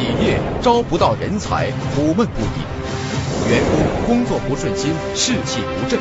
[0.00, 5.98] 企业招不到人才，苦闷不已；员工工作不顺心，士气不振；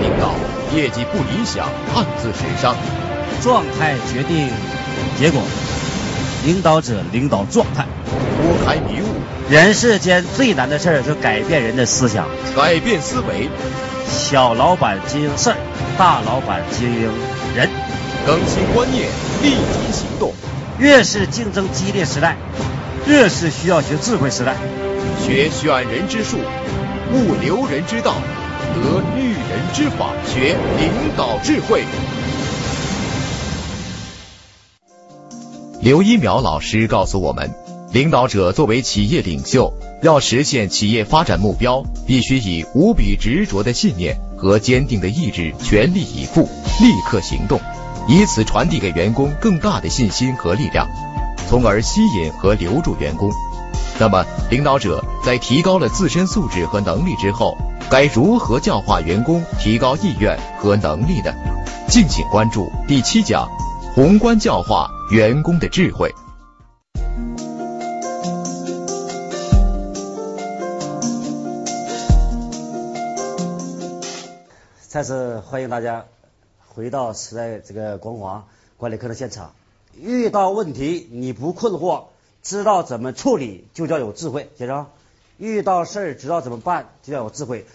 [0.00, 0.34] 领导
[0.74, 2.74] 业绩不理想，暗自神伤。
[3.40, 4.48] 状态决定
[5.20, 5.40] 结果，
[6.44, 7.86] 领导者领导状态。
[8.42, 9.06] 拨开迷雾，
[9.48, 12.26] 人世间最难的事儿就改变人的思想，
[12.56, 13.48] 改变思维。
[14.08, 15.56] 小老板经营事儿，
[15.96, 17.08] 大老板经营
[17.54, 17.70] 人。
[18.26, 19.06] 更新观念，
[19.42, 20.32] 立即行动。
[20.78, 22.36] 越是竞争激烈时代，
[23.06, 24.56] 越是需要学智慧时代。
[25.20, 26.38] 学选人之术，
[27.12, 28.14] 悟留人之道，
[28.74, 31.82] 得育人之法，学领导智慧。
[35.80, 37.52] 刘一苗老师告诉我们，
[37.92, 46.48] 领导者作为企业领袖，要实现企业发展目标，必须以无比执着的信念和坚定的意志，全力以赴，
[46.80, 47.60] 立刻行动。
[48.08, 50.88] 以此传递给员工更大的信心和力量，
[51.48, 53.30] 从而吸引和留住员工。
[54.00, 57.56] 那么，领导者在提高了自身素质和能力之后，
[57.90, 61.32] 该如何教化员工，提高意愿和能力呢？
[61.88, 63.48] 敬请关注第七讲：
[63.94, 66.12] 宏观教化员工的智慧。
[74.88, 76.04] 再次欢迎大家。
[76.74, 78.46] 回到时代这个光华
[78.78, 79.52] 管理课的现场，
[79.98, 82.04] 遇到问题你不困惑，
[82.42, 84.50] 知道怎么处理就叫有智慧。
[84.58, 84.86] 写着，
[85.38, 87.66] 遇到事儿知道怎么办就叫有智慧。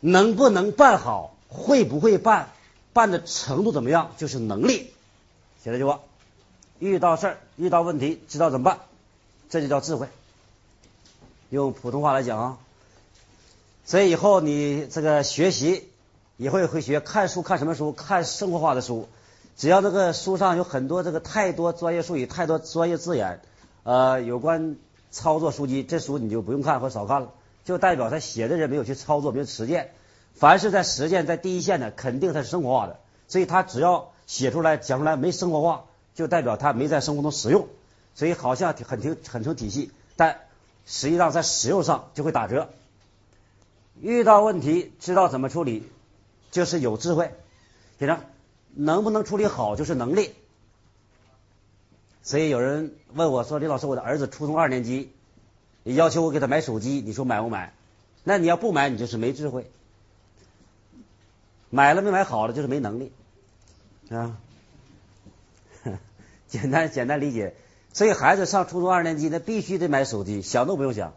[0.00, 2.50] 能不能办好，会不会办，
[2.92, 4.92] 办的程度怎么样，就是能力。
[5.62, 6.00] 写这句话，
[6.78, 8.80] 遇到事儿遇到问题知道怎么办，
[9.50, 10.08] 这就叫智慧。
[11.50, 12.58] 用普通话来讲啊，
[13.84, 15.88] 所以以后你这个学习。
[16.38, 17.92] 以后会学看书，看什么书？
[17.92, 19.06] 看生活化的书。
[19.56, 23.40] 只要这个书上有很多这个太多专业术语、太多专业字眼，
[23.84, 24.76] 呃，有关
[25.10, 27.32] 操作书籍，这书你就不用看或少看了，
[27.64, 29.90] 就代表他写的人没有去操作，没有实践。
[30.34, 32.98] 凡是在实践在第一线的，肯定他是生活化的。
[33.28, 35.84] 所以他只要写出来讲出来没生活化，
[36.14, 37.68] 就代表他没在生活中使用。
[38.14, 40.38] 所以好像很挺很成体系，但
[40.86, 42.68] 实际上在使用上就会打折。
[44.00, 45.88] 遇到问题知道怎么处理。
[46.50, 47.30] 就是有智慧，
[47.98, 48.20] 听着，
[48.74, 50.32] 能不能处理好就是能力。
[52.22, 55.10] 所以有人问我说：“李老师，我的儿子初中二年级，
[55.82, 57.74] 要求我给他买手机，你说买不买？
[58.22, 59.62] 那你要不买，你就是没智慧；
[61.68, 63.10] 买了没买好了，就是没能力
[64.10, 64.38] 啊。
[66.46, 67.56] 简单简单理解。
[67.92, 71.14] 所以孩子上初中二年级，那必须得买手机，想都不用想。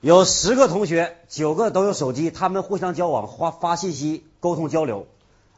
[0.00, 5.06] 有十个同学，九个都有手机，他们互相交往、发发信息、沟通交流。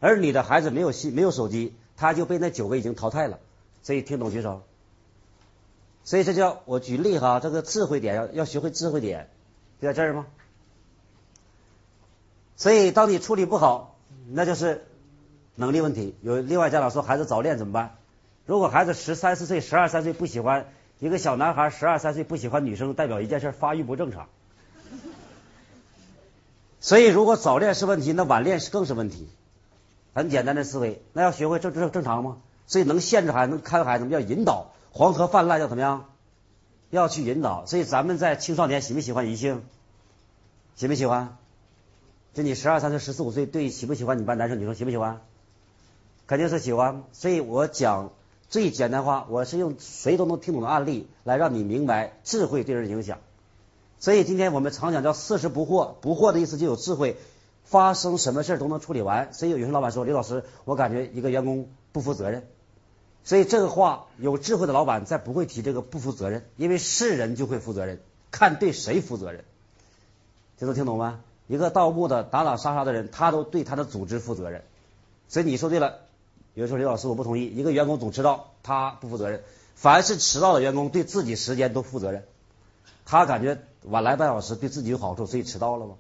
[0.05, 3.39] 而你的孩子没有信、没有手机，他就被那九个已经淘汰了。
[3.83, 4.61] 所以听懂举手。
[6.05, 9.31] 所以这叫我举例哈，这个智慧点要要学会智慧点，
[9.81, 10.27] 就在这儿吗？
[12.55, 13.97] 所以当你处理不好，
[14.29, 14.85] 那就是
[15.55, 16.15] 能力问题。
[16.21, 17.97] 有另外家长说孩子早恋怎么办？
[18.45, 20.67] 如果孩子十三四岁、十二三岁不喜欢。
[21.01, 24.29] 一个小男孩十二三岁不喜欢女生，代表一件事发育不正常。
[26.81, 29.29] 所以如果早恋是问题，那晚恋是更是问题。
[30.15, 32.39] 很简单的思维，那要学会正正正常吗？
[32.67, 34.73] 所以能限制孩子，能看孩子，要引导。
[34.93, 36.07] 黄河泛滥要怎么样？
[36.91, 37.67] 要去引导。
[37.67, 39.63] 所以咱们在青少年喜不喜欢异性？
[40.77, 41.37] 喜不喜欢？
[42.33, 44.75] 就你十二三岁、十四五岁，对喜不喜欢你班男生女生？
[44.75, 45.21] 喜不喜欢？
[46.27, 47.05] 肯定是喜欢。
[47.13, 48.11] 所以我讲。
[48.51, 53.19] 最简单话，我是用谁都能听懂的案例来让你明白智慧对人的影响。
[53.99, 57.17] 所以今天我们常讲叫四十不惑，不惑的意思就有智慧，
[57.65, 59.33] 发生什么事都能处理完。
[59.33, 62.47] 所以有些老板说，李老师，我感觉一个员工不负责任。
[63.25, 69.45] 所以这个话，有智慧的老板再不会提这个不负责任，因为是人就会负责任，看对谁负责任。
[70.59, 71.21] 这都听懂吗？
[71.47, 74.63] 一个盗墓的、打打杀杀的人，他都对他的组织负责任。
[75.29, 76.01] 所以你说对了。
[76.55, 79.43] 有人说刘老师我不同意，一个员工总迟到，他不负责任。
[79.75, 82.25] 凡是迟到的员工对自己时间都负责任，
[83.05, 85.95] 他感觉晚来半小时对自己有好处，所以迟到了吗？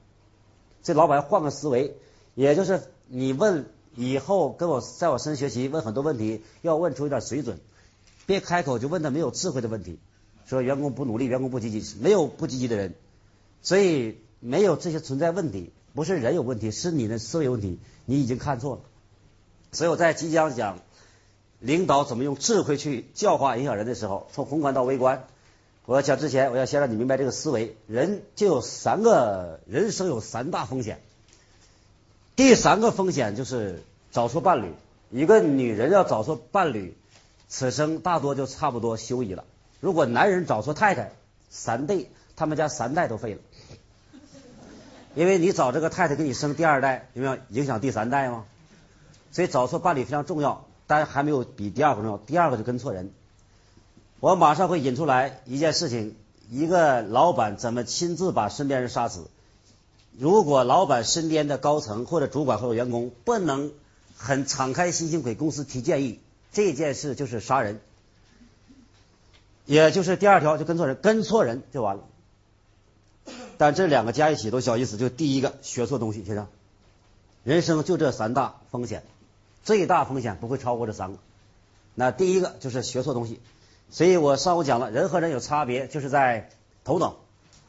[0.84, 1.96] 这老板换个思维，
[2.34, 3.66] 也就是你问
[3.96, 7.58] 以后跟我在我身学习，问很多问题要问出一点水准，
[8.26, 9.98] 别开口就问他没有智慧的问题，
[10.46, 12.94] 说员工不努力，员工不积极，没有不积极的人，
[13.62, 18.82] 所以没有这些存在问题，不是人有问题，是你的思维问题，你已经看错了。
[19.72, 20.80] 所以我在即将讲
[21.60, 25.26] 领导怎么用智慧去教化影响人的时候，从宏观到微观，
[25.86, 27.76] 我要讲之前，我要先让你明白这个思维。
[27.86, 31.00] 人就有三个人生有三大风险，
[32.36, 34.72] 第三个风险就是找错伴侣。
[35.10, 36.96] 一个女人要找错伴侣，
[37.48, 39.44] 此生大多就差不多休矣了。
[39.80, 41.12] 如果男人找错太太，
[41.50, 43.40] 三代他们家三代都废了，
[45.14, 48.46] 因为你找这个太太给你生第二代，有没有影响第三代吗？
[49.30, 52.16] 所以找错伴侣非常重要，但还没有比第二个重要。
[52.16, 53.12] 第二个就跟错人。
[54.24, 56.16] 我马上会引出来一件事情：
[56.50, 59.28] 一个老板怎么亲自把身边人杀死？
[60.18, 63.70] 如果老板身边的高层或者主管或者员工不能
[64.16, 66.20] 很敞开心胸给公司提建议，
[66.54, 67.82] 这件事就是杀人，
[69.66, 72.04] 也就是第二条就跟错人，跟错人就完了。
[73.58, 76.46] 但这两个加一起都小意思，就第一个学错东西，听着，
[77.42, 79.02] 人生就这三大风险。
[79.64, 81.18] 最大风险不会超过这三个。
[81.94, 83.38] 那第一个就是学错东西，
[83.94, 86.50] 所以我上午讲了，人和人有差别，就是在
[86.82, 87.14] 头脑，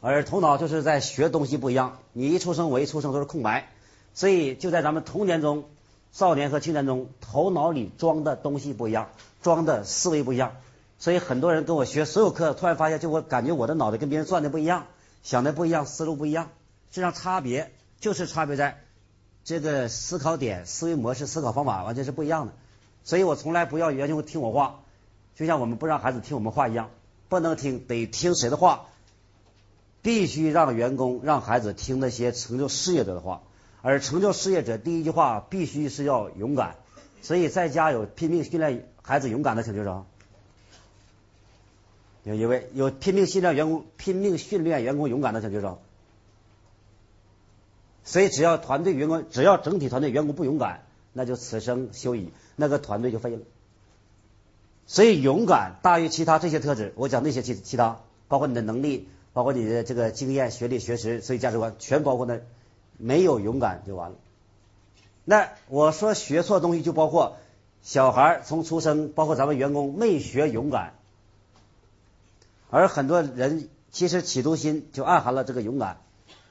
[0.00, 1.98] 而头脑就是在学东西不一样。
[2.12, 3.68] 你一出生，我一出生都是空白，
[4.12, 5.66] 所以就在咱们童年中、
[6.10, 10.56] 少年和青年中，头脑里装的东西不一样，装的思维不一样。
[10.98, 14.86] 所以很多人跟我学所有课，突然发现，就我感觉我的脑袋跟别人转的不一样，
[15.22, 16.48] 想的不一样，思路不一样。
[16.90, 17.70] 这样差别
[18.00, 18.80] 就是差别在。
[19.44, 22.52] 这个思考点、思维模式、思考方法完全是不一样的，
[23.04, 24.80] 所以我从来不要员工听我话，
[25.36, 26.90] 就像我们不让孩子听我们话一样，
[27.28, 28.86] 不能听，得听谁的话？
[30.02, 33.42] 必须让员工、让孩子听那些成就事业者的话，
[33.82, 36.76] 而成就事业者第一句话必须是要勇敢。
[37.22, 40.06] 所以在家有拼命训练孩子勇敢的请举手，
[42.22, 45.80] 有一位有拼命训练员工、拼命训练员工勇敢的请举手。
[48.04, 53.42] 所以，只要团队员工，只要整体团队员工不勇敢，那就此生休矣，那个团队就废了。
[54.86, 56.92] 所以，勇敢大于其他这些特质。
[56.96, 62.38] 我讲那些其其他，包括你的能力，包括你的这个经验、学历、学识，所以价值观全包括那。
[62.98, 64.16] 没有勇敢就完了。
[65.26, 67.36] 那我说学错东西，就包括
[67.82, 70.94] 小孩从出生，包括咱们员工没学勇敢，
[72.70, 75.98] 而很多人其实企图心就暗含了这个勇敢。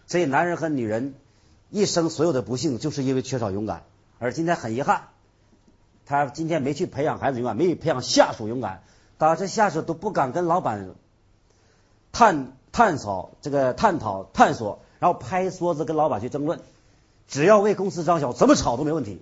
[0.05, 1.15] 所以，男人和女人。
[1.71, 3.83] 一生所有的不幸，就是因为缺少勇敢。
[4.19, 5.07] 而今天很遗憾，
[6.05, 8.83] 他今天没去培养孩子勇敢，没有培养下属勇敢，
[9.17, 10.89] 导致下属都不敢跟老板
[12.11, 16.59] 探探讨这个探讨探索，然后拍桌子跟老板去争论。
[17.27, 19.19] 只要为公司着想，怎么吵都没问题。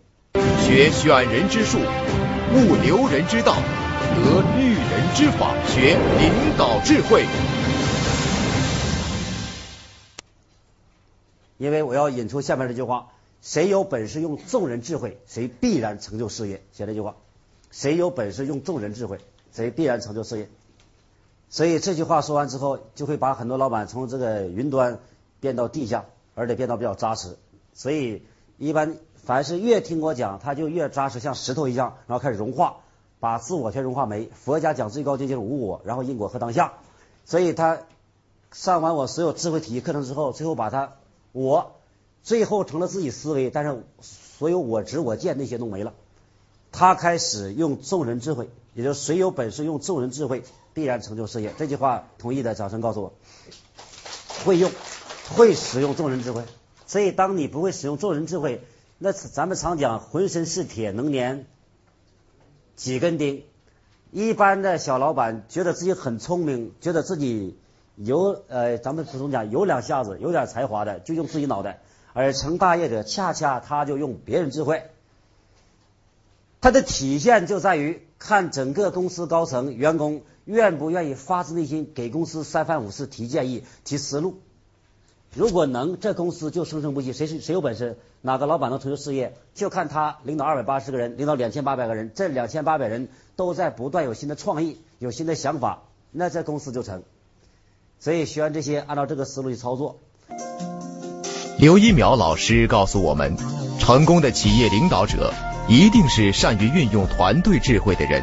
[0.59, 7.25] 学选人之术，悟留人之道，得育人之法，学领导智慧。
[11.57, 13.07] 因为我要引出下面这句话：
[13.43, 16.63] 谁有本事用众人智慧，谁必然成就事业。
[16.71, 17.17] 写这句话：
[17.71, 19.19] 谁有本事用众人智慧，
[19.51, 20.47] 谁必然成就事业。
[21.49, 24.99] 所以这句话说完之后，就会把很多老板从这个云端
[25.41, 26.05] 变到地下，
[26.35, 27.35] 而且变到比较扎实。
[27.73, 28.23] 所以
[28.57, 32.77] 一般凡是越听我讲，他就越扎实，像石头一样，然后开始融化，
[33.19, 34.29] 把自我全融化没。
[34.33, 36.75] 佛家讲最高境界是无我，然后因果和当下。
[37.25, 37.79] 所以他
[38.53, 40.93] 上完我所有智慧体系课程之后，最后把他。
[41.33, 41.73] 我
[42.23, 45.93] 最后成了自己思维，但是所有我执我见那些都没了。
[46.71, 50.43] 他开始用众人智慧，也就是谁有本事用众人智慧，
[50.73, 51.53] 必然成就事业。
[51.57, 53.13] 这句话同意的，掌声告诉我。
[54.45, 54.71] 会用，
[55.35, 56.43] 会使用众人智慧。
[56.87, 58.63] 所以，当你不会使用众人智慧，
[58.97, 61.45] 那咱们常讲浑身是铁能粘
[62.75, 63.43] 几根钉。
[64.11, 67.57] 一般的小老板觉得自己很聪明，觉得自己。
[67.95, 71.79] 有呃，咱们普通讲有两下子，有点才华的就用自己脑袋，
[72.13, 74.83] 而成大业者恰恰他就用别人智慧。
[76.61, 84.39] 他的体现就在于看整个公司高层员工愿不愿意发自内心给公司三番五次提建议、提思路。
[85.35, 87.11] 如果能，这公司就生生不息。
[87.11, 97.01] 谁是谁有本事，哪个老板能成就事业，就看他领导二百八十个人，领导两千八百个人，这两千八百人都在不断有新的创意、有新的想法，那这公司就成。
[97.99, 99.97] 所以学完这些，按照这个思路去操作。
[101.63, 103.37] 刘一苗老师告诉我们，
[103.79, 105.33] 成功的企业领导者
[105.69, 108.21] 一定是善于运用团队智慧的人。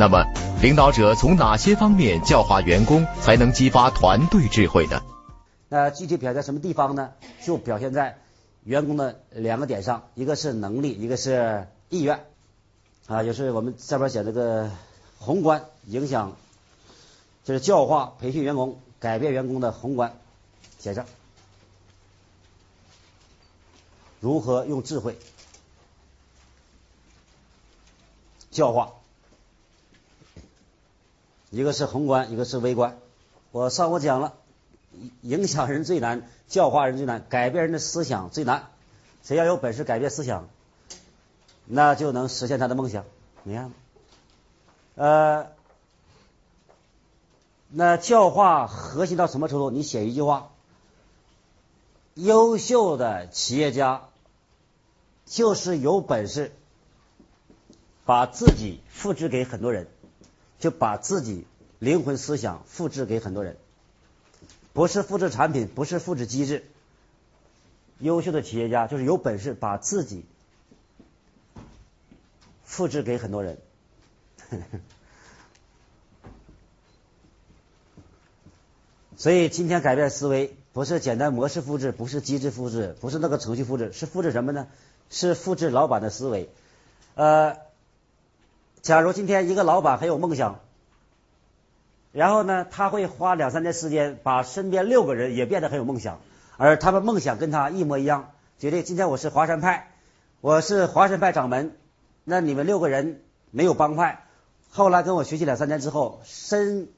[0.00, 0.24] 那么，
[0.60, 5.00] 领导者从哪些方面教化员工，才能激发团队智慧呢？
[5.68, 7.10] 那具体表现在什么地方呢？
[7.44, 8.18] 就表现在
[8.64, 12.18] 员工的两个点上，一个是能力，一个是意愿。
[13.06, 14.68] 啊，就是我们上边写这个
[15.20, 16.32] 宏观影响，
[17.44, 18.76] 就是教化培训员工。
[18.98, 20.14] 改变员工的宏观，
[20.80, 21.04] 写上
[24.22, 25.18] 如何用智慧
[28.52, 28.92] 教化，
[31.50, 32.96] 一个是宏观，一个是微观。
[33.50, 34.34] 我上午讲了，
[35.22, 38.68] 影响人最难，教化人最难，改变人的思想最难。
[39.24, 40.48] 谁要有本事改变思想，
[41.66, 43.04] 那就能实现他的梦想。
[43.42, 43.72] 你看，
[44.94, 45.46] 呃。
[47.74, 49.70] 那教化核心到什么程度？
[49.70, 50.50] 你写一句话：
[52.14, 54.02] 优秀的企业家
[55.26, 56.52] 就是有本事
[58.04, 59.86] 把自己复制给很多人，
[60.58, 61.46] 就把自己
[61.78, 63.56] 灵魂思想复制给很多人，
[64.72, 66.64] 不是复制产品，不是复制机制。
[67.98, 70.24] 优秀的企业家就是有本事把自己
[72.64, 73.58] 复制给很多人。
[79.16, 84.66] 所以今天改变思维不是简单模式复制，不是机制复制，不是那个程序复制，是复制什么呢？
[85.12, 86.50] 是复制老板的思维。
[87.14, 87.58] 呃，
[88.80, 90.58] 假如今天一个老板很有梦想，
[92.10, 96.18] 然后呢，他会花两三年时间把身边六个人也变得很有梦想，
[96.56, 98.30] 而他们梦想跟他一模一样。
[98.58, 99.90] 决定今天我是华山派，
[100.40, 101.76] 我是华山派掌门，
[102.24, 104.24] 那你们六个人没有帮派，
[104.70, 106.88] 后来跟我学习两三年之后，身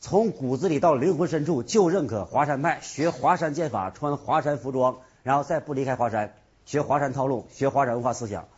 [0.00, 6.34] 从骨子里到灵魂深处就认可华山派，学华山剑法，穿华山服装，然后再不离开华山，
[6.66, 8.48] 学华山套路，学华山文化思想。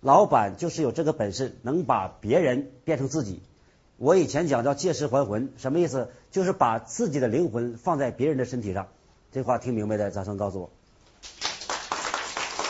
[0.00, 3.42] 老板就是有这个本事，能把别人变成自己。
[3.96, 6.10] 我以前讲叫借尸还魂，什么意思？
[6.30, 8.86] 就是把自己的灵魂放在别人的身体上。
[9.32, 10.70] 这话听明白的，掌声告诉我。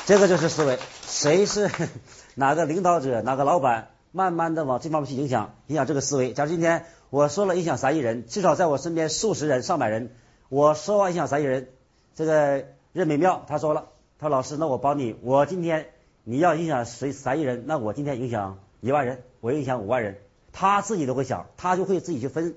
[0.06, 0.78] 这个就是思维。
[1.06, 1.70] 谁是
[2.34, 6.32] 哪个领导者，哪个老板，慢慢的往这方面去影响，影响这个思维。
[6.32, 10.14] 假如今天我说了影响三亿人，至少在我身边数十人、上百人，
[10.48, 11.68] 我说完影响三亿人。
[12.14, 12.64] 这个
[12.94, 15.86] 任美妙他说了，他说老师，那我帮你，我今天
[16.24, 20.18] 你要影响谁三亿人，那我今天影响一万人，我影响五万人。
[20.52, 22.56] 他自己都会想，他就会自己去分，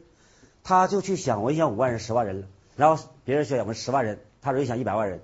[0.64, 5.22] 他就去想我影响五万人、十万人了，然后别人想我十万人，他说影响一百万人。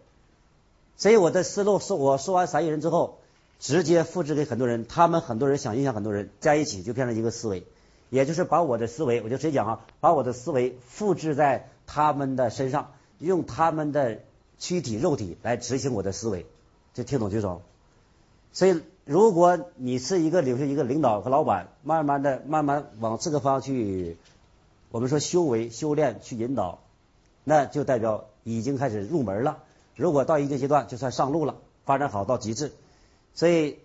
[0.96, 3.17] 所以我的思路是我说完三亿人之后，
[3.60, 7.63] 直接复制给很多人，他们很多人想影响很多人，在一起就变成一个思维，
[8.12, 14.20] 也就是把我的思维，我就直接讲啊，把我的思维复制在他们的身上，用他们的
[14.60, 16.46] 躯体肉体来执行我的思维，
[16.94, 17.62] 就听懂举手。
[18.54, 24.18] 所以如果你是一个领袖、一个领导和老板，慢慢的、慢慢往这个方向去，
[24.90, 26.80] 我们说修为、修炼、去引导，
[27.44, 29.60] 那就代表已经开始入门了。
[29.96, 32.72] 如果到一定阶段，就算上路了，发展好到极致。
[33.36, 33.78] 所以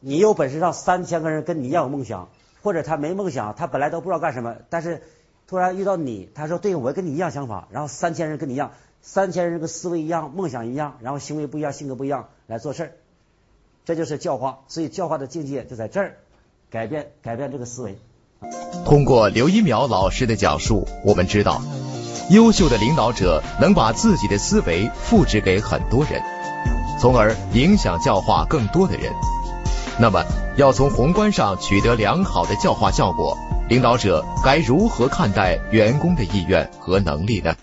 [0.00, 2.30] 你有本事让三千个人跟你一样有梦想，
[2.62, 5.02] 或者他没梦想，他本来都不知道干什么，但是
[5.46, 12.92] 突然遇到你，他说对我跟你一样想法，然后三千人跟你一样，三千人跟思维一样，梦想一样，然后行为不一样，性格不一样来做事儿，
[13.84, 14.60] 这就是教化。
[14.68, 16.16] 所以教化的境界就在这儿，
[16.70, 17.98] 改变改变这个思维。
[18.84, 21.62] 通过刘一苗老师的讲述，我们知道。
[22.30, 26.22] 优秀的领导者能把自己的思维复制给很多人，
[27.00, 29.10] 从而影响教化更多的人。
[29.98, 30.22] 那么，
[30.56, 33.36] 要从宏观上取得良好的教化效果，
[33.70, 37.56] 领导者该如何看待员工的意愿和能力呢？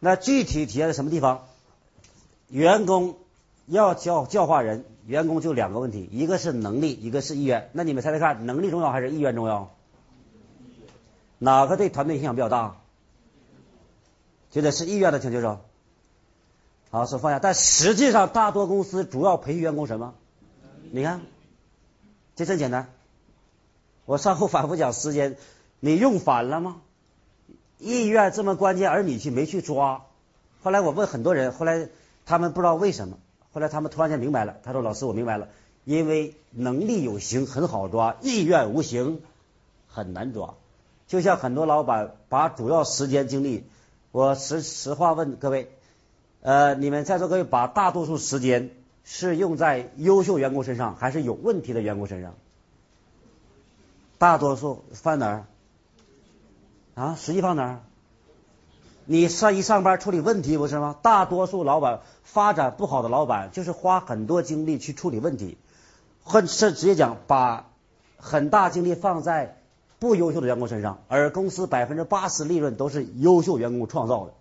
[0.00, 1.46] 那具体体现在什么地方？
[2.48, 3.16] 员工
[3.66, 7.70] 要教教化人，员工就两个问题，一个是能力，一个是意愿。
[7.72, 9.70] 那你们猜猜看，能力重要还是意愿重要？
[11.38, 12.76] 哪个对团队影响比较大？
[14.50, 15.60] 觉得是意愿的，请举手。
[16.90, 17.38] 好，手放下。
[17.38, 20.14] 但实际上，大多公司主要培训员工什么？
[20.90, 21.20] 你看，
[22.34, 22.88] 这真简单。
[24.06, 25.36] 我上后反复讲时间，
[25.78, 26.80] 你用反了吗？
[27.80, 30.02] 意愿这么关键，而你去没去抓。
[30.62, 31.88] 后来我问很多人，后来
[32.26, 33.18] 他们不知道为什么。
[33.52, 35.48] 后来他们突然间明白了，他说：“老师，我明白了，
[35.84, 39.20] 因为能力有形很好抓，意愿无形
[39.88, 40.54] 很难抓。
[41.08, 43.64] 就像很多老板把主要时间精力。”
[44.12, 45.70] 我实实话问各位，
[46.42, 48.70] 呃，你们在座各位把大多数时间
[49.04, 52.34] 是用在优秀员工身上，还是有问题的员工身上？
[54.18, 55.44] 大多数放哪儿？
[56.94, 57.80] 啊，实际放哪儿？
[59.04, 60.96] 你上一上班处理问题不是吗？
[61.02, 65.58] 大多数老板发展不好的老板，就是花很多精力去处理问题，
[66.22, 67.70] 或是直接讲把
[68.16, 69.56] 很大精力放在。
[69.98, 74.32] 不优秀的员工身上，而公司百分之八十利润都是优秀员工创造的。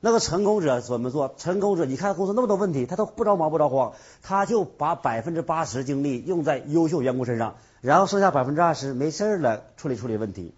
[0.00, 1.34] 那个成功者怎么做？
[1.36, 3.92] 成功者，你看公司那么多问题，他都不着忙不着慌，
[4.22, 10.54] 他就把百分之八十精力用在优秀员工身上，然后剩下百分之二十没事了处理处理问题。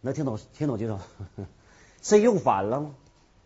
[0.00, 0.38] 能听懂？
[0.56, 1.00] 听懂就说，
[2.02, 2.94] 是用反了吗？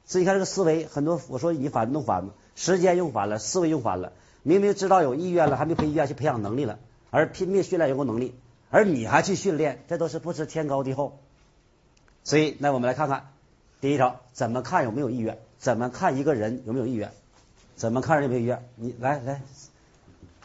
[0.06, 2.32] 所以你看这个思维，很多我说你反弄反吗？
[2.54, 4.12] 时间用反了，思维用反了。
[4.42, 6.78] 明明知道有意愿了，还没培意愿去培养能力了，
[7.10, 8.34] 而拼命训练员工能力。
[8.70, 11.18] 而你还去训练，这都是不知天高地厚。
[12.24, 13.30] 所以，那我们来看看
[13.80, 15.38] 第一条，怎么看有没有意愿？
[15.58, 17.10] 怎么看一个人有没有意愿？
[17.76, 18.68] 怎么看人有没有意愿？
[18.76, 19.42] 你来来，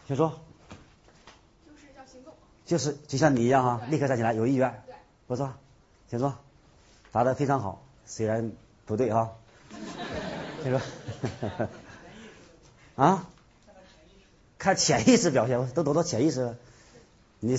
[0.08, 0.40] 先说。
[1.66, 2.34] 就是要行动。
[2.66, 4.82] 就是就像你一样哈，立刻站起来，有意愿。
[4.86, 4.96] 对。
[5.28, 5.54] 不错。
[6.10, 6.36] 请坐，
[7.12, 8.52] 答的非常好，虽然
[8.86, 9.30] 不对啊，
[10.64, 10.82] 请说，
[12.96, 13.28] 啊，
[14.58, 16.58] 看潜意识表现，都读到潜意识了，
[17.40, 17.56] 你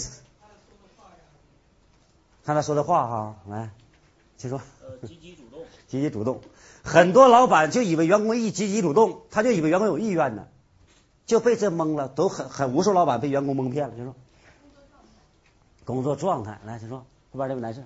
[2.44, 3.70] 看他说的话哈，来，
[4.36, 4.60] 请说。
[5.06, 6.40] 积极主动，积极主动，
[6.82, 10.48] 很多老板就以为员工一积极主动，他就以为员工有意愿呢，
[11.24, 14.14] 就被这蒙了，都很很无数老板被员工蒙骗了，就说。
[15.84, 16.98] 工作状态，来，请说，
[17.32, 17.84] 后边这位男士，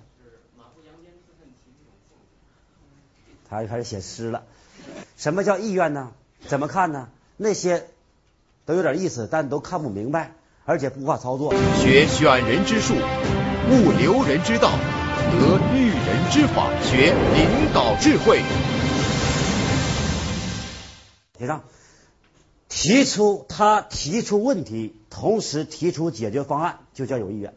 [3.49, 4.43] 他就开始写诗了。
[5.17, 6.11] 什么叫意愿呢？
[6.47, 7.09] 怎么看呢？
[7.37, 7.87] 那些
[8.65, 10.33] 都有点意思，但都看不明白，
[10.63, 11.53] 而且无法操作。
[11.81, 14.71] 学选人之术，悟留人之道。
[15.31, 18.41] 得育人之法，学领导智慧。
[21.37, 21.63] 写上，
[22.69, 27.53] 提出他提出问题，同时提出解决方案，就叫有意愿。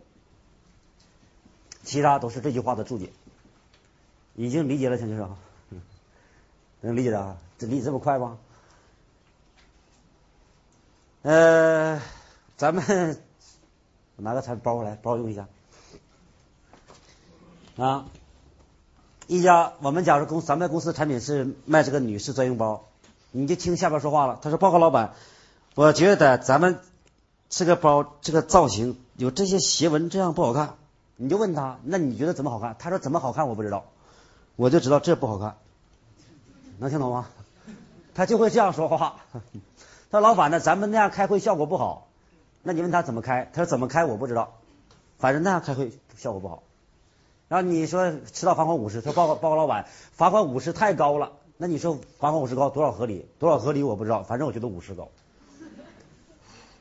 [1.85, 3.11] 其他都是这句话的注解。
[4.35, 5.37] 已经理解了，陈先生，
[6.81, 7.37] 能理解的啊？
[7.59, 8.39] 这理解这么快吗？
[11.23, 12.01] 呃，
[12.57, 13.21] 咱们
[14.17, 15.49] 拿个餐包来，包用一下。
[17.77, 18.07] 啊，
[19.27, 22.85] 一家我们假如公咱们公司产品是卖这个女士专用包，
[23.33, 24.39] 你就听下边说话了。
[24.41, 25.15] 他说：“报告老板，
[25.75, 26.79] 我觉得咱们
[27.49, 30.75] 这个包这个造型有这些斜纹，这样不好看。”
[31.17, 33.85] 你就问他：“那你觉得怎么好看？”他说：“怎么好看我不知道，
[34.55, 35.57] 我就知道这不好看。”
[36.79, 37.29] 能听懂吗？
[38.15, 39.17] 他就会这样说话。
[40.11, 40.61] 他说：“老板呢？
[40.61, 42.09] 咱们那样开会效果不好。”
[42.63, 43.51] 那你问他怎么开？
[43.53, 44.55] 他说：“怎么开我不知道，
[45.19, 46.63] 反正那样开会效果不好。”
[47.49, 51.33] 然后你说迟到罚款五十，他报告报告老板，罚款五十太高了。
[51.57, 53.27] 那你说罚款五十高多少合理？
[53.39, 55.09] 多少合理我不知道，反正我觉得五十高。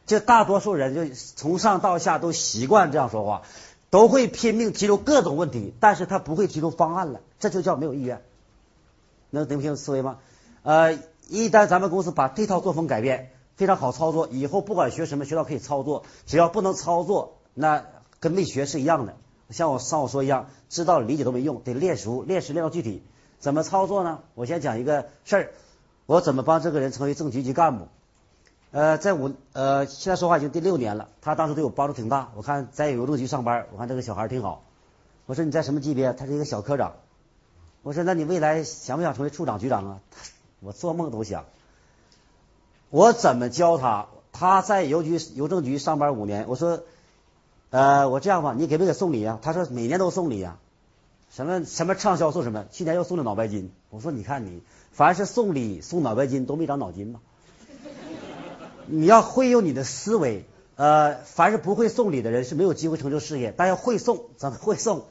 [0.06, 3.44] 这大多数人就从上到下都习惯这样说话，
[3.90, 8.22] 都会拼命提出各种问题，但是他不会提出方案了，这就叫没有意愿。
[9.30, 10.18] 能能听思维吗？
[10.64, 10.94] 呃，
[11.30, 17.86] 一旦咱们公司把这套作风改变，非常好操作，以后不管学什么学到可以操作，只要不能操作，那
[18.20, 19.16] 跟没学是一样的。
[19.50, 23.02] 像我上午说一样，知道理解都没用，得练熟，练实练到具体。
[23.40, 24.20] 怎么操作呢？
[24.34, 25.52] 我先讲一个事儿，
[26.06, 27.88] 我怎么帮这个人成为正局级干部？
[28.72, 32.32] 呃，在我呃现在说话已经第六年了，他当时对我帮助挺大。
[32.36, 34.64] 我看在邮政局上班，我看这个小孩挺好。
[35.26, 36.12] 我说你在什么级别？
[36.14, 36.94] 他是一个小科长。
[37.88, 40.00] 我说那你未来想不想成为处长、局长啊？
[40.60, 41.46] 我做梦都想。
[42.90, 44.08] 我怎么教他？
[44.34, 46.50] 他在邮局邮政局上班五年。
[46.50, 46.84] 我说。
[47.70, 49.40] 呃，我这样吧，你给不给送礼啊？
[49.42, 50.58] 他说每年都送礼呀，
[51.34, 53.72] 什么什么畅销送什么，去年又送了脑白金。
[53.90, 57.22] 我说你看你，凡是送礼送脑白金都没长脑筋吧？
[58.86, 60.44] 你要会用你的思维，
[60.76, 65.06] 呃，凡是不会送礼的人是没有机会成就事业，但要会送，怎么会送？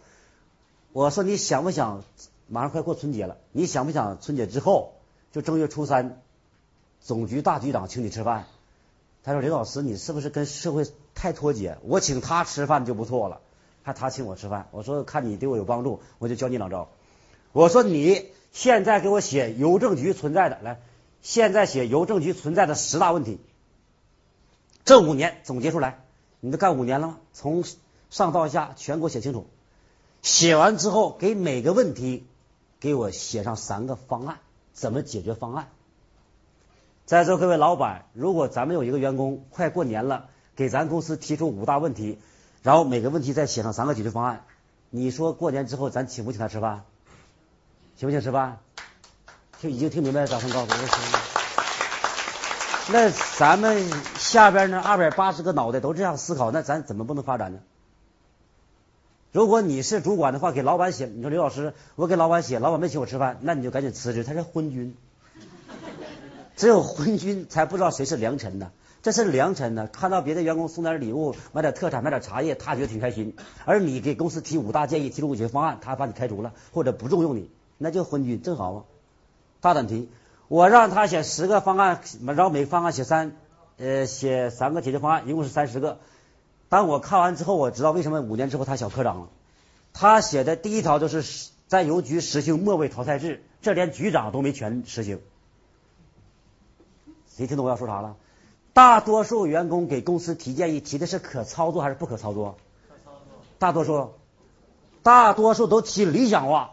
[0.93, 2.05] 我说你想不想？
[2.49, 4.95] 马上快过春节了，你想不想春节之后
[5.33, 6.23] 就正月初三，
[7.01, 8.47] 总局大局长请你吃饭？
[9.25, 11.79] 他说：“刘老师，你是不是跟社会太脱节？
[11.83, 13.41] 我请他吃饭就不错了，
[13.83, 16.89] 还他请我吃饭。”我说：“看你对我有帮助，我就教你两招。”
[17.51, 20.81] 我说：“你现在给我写邮政局存在的来，
[21.23, 23.41] 现在写邮政局存在的十大问题，
[24.85, 26.05] 这五年总结出来。
[26.39, 27.19] 你都干五年了吗？
[27.33, 27.65] 从
[28.11, 29.49] 上到下全给我写清楚。
[30.23, 32.25] 写完之后，给每个问题
[32.81, 34.39] 给我写上三个方案，
[34.73, 35.69] 怎么解决方案？”
[37.07, 42.19] 在座各位老板，如果咱们有一个员工快过年了，给咱公司提出五大问题，
[42.63, 44.45] 然后每个问题再写上三个解决方案，
[44.91, 46.83] 你说过年之后咱请不请他吃饭？
[47.97, 48.59] 请不请吃饭？
[49.61, 50.77] 听已经听明白了，掌声告诉我。
[52.93, 57.61] 那咱们下边那二百八十个脑袋都这样思考，那咱怎么不能发展呢？
[59.33, 64.97] 如果你是主管的话，给老板写，你说刘老师，我给老板写，老板没请我吃饭，那你就赶紧辞职，他是昏君。
[66.57, 68.71] 只有昏君才不知道谁是良臣呢，
[69.03, 69.89] 这是良臣呢。
[69.89, 73.37] 看到别的员工送点礼物、买点特产、买点茶叶，他觉得挺开心。
[73.67, 78.85] 而你给公司提五大建议、提出解决方案，他把你开除了或者不重用你，那就昏君，正好嘛。
[79.61, 80.09] 大胆提，
[80.49, 83.37] 我让他写十个方案，然后每个方案写三，
[83.77, 85.99] 呃，写三个解决方案，一共是三十个。
[86.69, 89.29] 当我看完之后，我知道为什么五年之后他小科长了。
[89.93, 95.21] 他写的第一条就是在邮局实行末位淘汰制，这连局长都没全实行。
[97.29, 98.17] 谁听懂我要说啥了？
[98.73, 102.59] 大多数员工给公司提建议，提的是可操作还是不可操作？
[102.89, 103.39] 可操作。
[103.59, 104.11] 大多数，
[105.03, 106.73] 大多数都提理想化，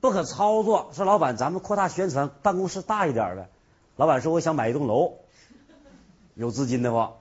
[0.00, 0.90] 不可操作。
[0.92, 3.48] 说老板，咱们扩大宣传，办公室大一点呗。
[3.96, 5.14] 老板说，我想买一栋楼，
[6.34, 7.14] 有资金的话。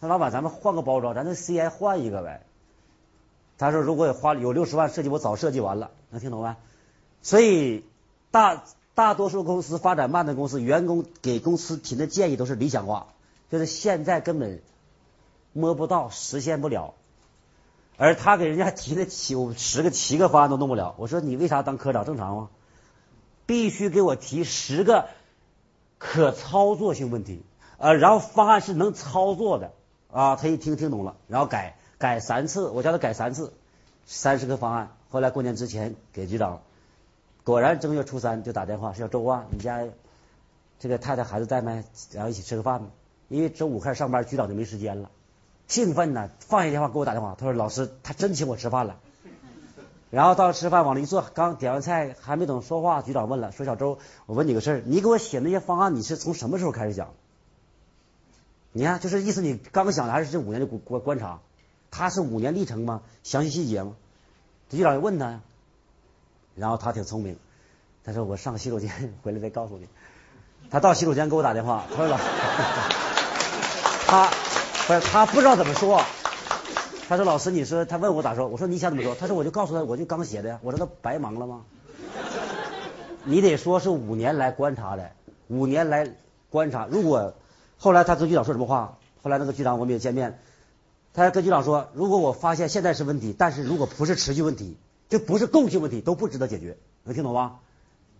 [0.00, 2.42] 那老板，咱们换个包装，咱这 CI 换一个呗。
[3.58, 6.56] 他说如果花有六十万设计，我早设计完了，能听懂吗？
[7.20, 7.84] 所以
[8.30, 13.08] 大大多数公司发展慢的公司，员工给公司提的建议都是理想化，
[13.50, 14.62] 就是现在根本
[15.52, 16.94] 摸不到，实现不了。
[17.98, 22.48] 而他给人家提的七十个七个方案都弄不了，我说你为啥当科长正常吗？
[23.44, 25.08] 必须给我提十个
[25.98, 27.42] 可操作性问题，
[27.76, 29.72] 呃，然后方案是能操作的
[30.12, 30.36] 啊。
[30.36, 33.52] 他一听听懂了，然后改改三次，我叫他改三次，
[34.06, 34.90] 三十个方案。
[35.10, 36.60] 后来过年之前给局长，
[37.44, 39.84] 果然正月初三就打电话，是叫周啊，你家
[40.78, 41.84] 这个太太孩子在没？
[42.12, 42.82] 然后一起吃个饭
[43.28, 45.10] 因为周五开始上班，局长就没时间了。
[45.68, 48.98] 兴奋呢，放下电话给我打电话，他说：“老师，他真请我吃饭了。”
[50.10, 57.10] 然后到了吃饭往那一坐，刚点完菜还没等说话，局长问了：“说小周，我问你个事儿，你给我写那些方案，你是从什么时候开始讲？
[58.72, 61.40] 你看，就是意思你刚想的还是这五年的观观察？
[61.90, 63.02] 他是五年历程吗？
[63.22, 63.94] 详细细节吗？”
[64.70, 65.40] 局长就问他呀，
[66.54, 67.36] 然后他挺聪明，
[68.04, 69.88] 他说：“我上洗手间回来再告诉你。”
[70.70, 72.18] 他到洗手间给我打电话，他说：“老
[74.06, 74.30] 他。”
[74.86, 76.02] 不是他不知道怎么说，
[77.08, 81.62] 他说老师你说他问我咋说，我说你想怎么说，他说我就告诉他我就刚写的呀，我说他白忙了吗？
[83.22, 85.12] 你得说是五年来观察的，
[85.46, 86.12] 五年来
[86.48, 87.34] 观察，如果
[87.82, 90.38] 后来他跟局长说什么话，后来那个局长我们也见面，
[91.14, 94.76] 他跟局长说，如果我发现现在是问题，但是如果不是持续问题，
[95.08, 97.60] 就不是共性问题，都不值得解决，能听懂吗？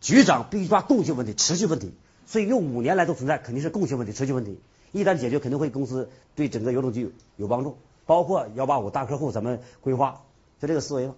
[0.00, 1.92] 局长必须抓共性问题、持续问题，
[2.24, 4.58] 所以用五年来都存在，肯定是共性问题、持续问题。
[4.92, 10.22] 一旦解决，肯定会公司对整个邮政局有帮助，包括幺八五大客户怎么规划，
[10.58, 11.14] 就这个思维嘛。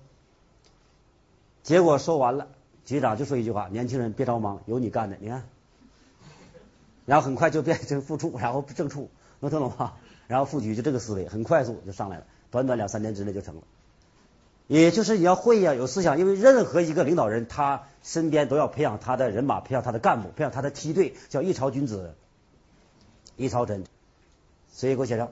[1.63, 2.49] 结果说完了，
[2.85, 5.17] 局长就说一句话：年轻人别着忙，有你干的。
[5.21, 5.45] 你看，
[7.07, 9.11] 然后很快就变成副处，然后正处，
[9.41, 9.95] 能听懂吗？
[10.29, 13.63] 然后副局就这个思维，很快速就上来了，短短两三年之内就成了。
[14.69, 22.15] 也就是你要会呀，有思想，因为任何一个领导人，他身边都要培养他的人马，培养他的干部，培养他的梯队，叫一朝君子。
[23.37, 23.85] 一朝真，
[24.73, 25.31] 所以给我写上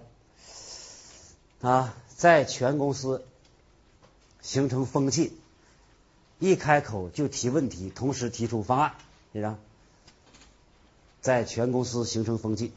[1.61, 3.23] 啊，在全公司
[4.41, 5.39] 形成风气，
[6.39, 8.95] 一开口就提问题，同时提出方案，
[9.33, 9.59] 写上，
[11.21, 12.73] 在全公司形成风气，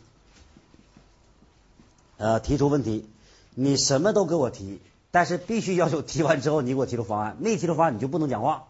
[2.17, 3.07] 呃，提出问题，
[3.55, 8.67] 你什么都给我提，但是必须要求提完之后你给我提出方案，没提出方案你就不能讲话，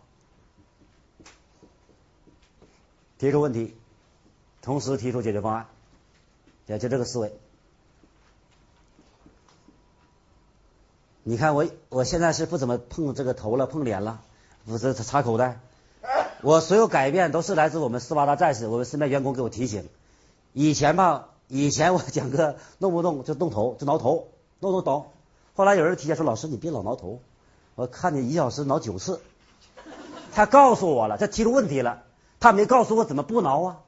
[3.17, 3.75] 提出问题，
[4.61, 5.67] 同时提出解决方案。
[6.65, 7.33] 也就这个思维，
[11.23, 14.21] 你看我我现在是不怎么碰这个头了，碰脸了，
[14.65, 15.59] 不是插口袋。
[16.43, 19.87] 我所有改变都是来自我们斯巴达战士，我们身边员工给我提醒。
[20.51, 24.27] 以前吧，以前我讲课动不动就动头，就挠头，
[24.59, 25.05] 弄弄抖。
[25.55, 27.21] 后来有人提醒说：“老师，你别老挠头，
[27.75, 29.21] 我看你一小时挠九次。”
[30.35, 32.03] 他告诉我了，他提出问题了，
[32.41, 33.79] 他没告诉我怎么不挠啊？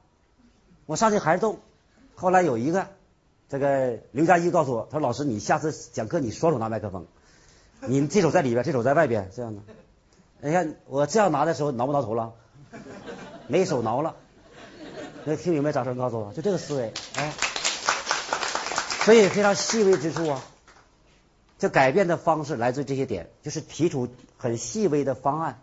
[0.86, 1.58] 我上去还是动。
[2.14, 2.86] 后来有一个，
[3.50, 7.04] 这个刘佳一告诉我，他说：“老师，你下次讲课你双手拿麦克风，
[7.80, 9.60] 你这手在里边，这手在外边，这样的。
[10.40, 12.32] 你看我这样拿的时候挠不挠头了？
[13.48, 14.16] 没手挠了。
[15.24, 15.72] 能听明白？
[15.72, 17.32] 掌声告诉我，就这个思维，哎，
[19.04, 20.42] 所以非常细微之处啊，
[21.58, 25.60] 这改变的方式来自这些点，就是提出很细微的方案，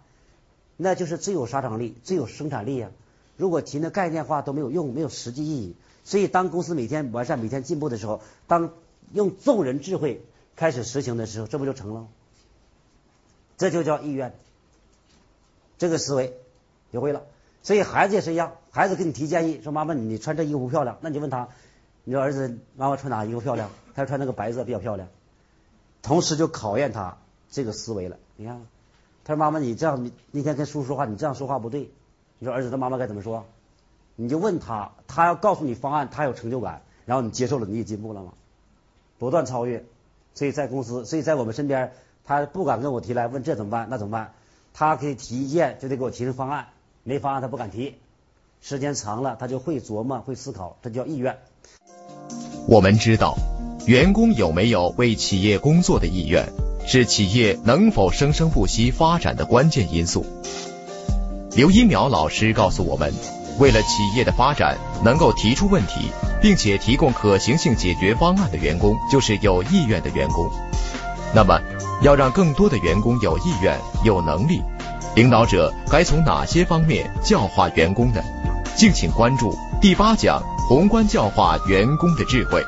[0.75, 2.91] 那就是最有杀伤力、最有生产力啊。
[3.37, 8.73] 如果提那概念化都没有用，没有实际意义。”所以，当公司每天完善、每天进步的时候，当
[9.13, 10.21] 用众人智慧
[10.57, 12.07] 开始实行的时候，这不就成了？
[13.57, 14.35] 这就叫意愿。
[15.77, 16.37] 这个思维
[16.93, 17.23] 学会了。
[17.63, 21.49] 所以孩子也是一样，孩子给你提建议，说妈妈你穿这衣服漂亮，那你就问他，
[22.03, 23.71] 你说儿子妈妈穿哪衣服漂亮？
[23.95, 25.07] 他说穿那个白色比较漂亮。
[26.03, 27.17] 同时就考验他
[27.49, 28.17] 这个思维了。
[28.35, 28.61] 你看，
[29.25, 31.89] 他说妈妈你这样，你那天跟叔叔说话，你这样说话不对。
[32.37, 33.45] 你说儿子的妈妈该怎么说？
[34.15, 38.33] 你就问他，他要告诉你方案，他有成就感，然后你接受了，你也进步了吗？
[39.17, 39.85] 不断超越，
[40.33, 41.93] 所以在公司，所以在我们身边，
[42.25, 44.33] 他不敢跟我提来问这怎么办，那怎么办？
[44.73, 46.67] 他可以提意见，就得给我提出方案，
[47.03, 47.95] 没方案他不敢提。
[48.61, 51.37] 时间长了，他就会琢磨，会思考，这叫意愿。
[52.67, 53.37] 我们知道，
[53.85, 56.47] 员工有没有为企业工作的意愿，
[56.87, 60.25] 是企业能否生生不息发展的关键因素。
[61.55, 63.13] 刘一苗老师告诉我们。
[63.59, 66.09] 为了企业的发展，能够提出问题，
[66.41, 70.49] 并且提供可行性解决方案的员工，就是有意愿的员工。
[71.35, 71.61] 那么，
[72.01, 74.63] 要让更多的员工有意愿、有能力，
[75.15, 78.19] 领导者该从哪些方面教化员工呢？
[78.75, 82.65] 敬请关注第八讲：宏观教化员工的智慧。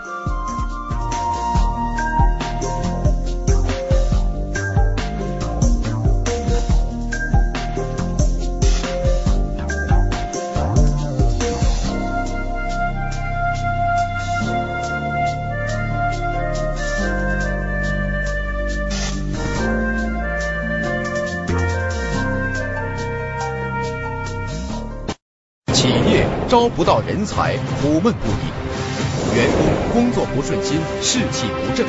[26.66, 31.86] 招不到人才，苦闷不已；员工工作不顺心，士气不振；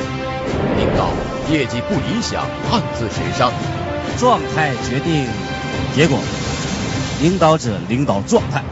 [0.77, 1.09] 领导
[1.51, 3.51] 业绩不理想，暗自神伤。
[4.19, 5.25] 状态决定
[5.95, 6.19] 结果，
[7.23, 8.63] 领导者领导状态。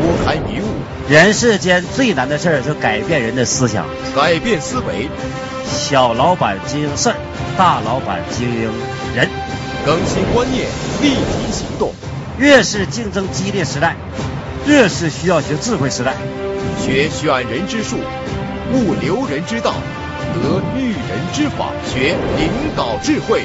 [0.00, 3.84] 拨开迷雾，人世间最难的事儿就改变人的思想，
[4.16, 5.10] 改变思维。
[5.66, 7.16] 小老板经营事儿，
[7.58, 8.70] 大老板经营
[9.14, 9.28] 人。
[9.84, 10.66] 更新观念，
[11.02, 11.92] 立即行动。
[12.38, 13.94] 越是竞争激烈时代，
[14.70, 16.14] 越是需要学智慧时代。
[16.78, 17.96] 学选人之术，
[18.72, 19.74] 悟留人之道，
[20.32, 23.42] 得育人之法，学领导智慧。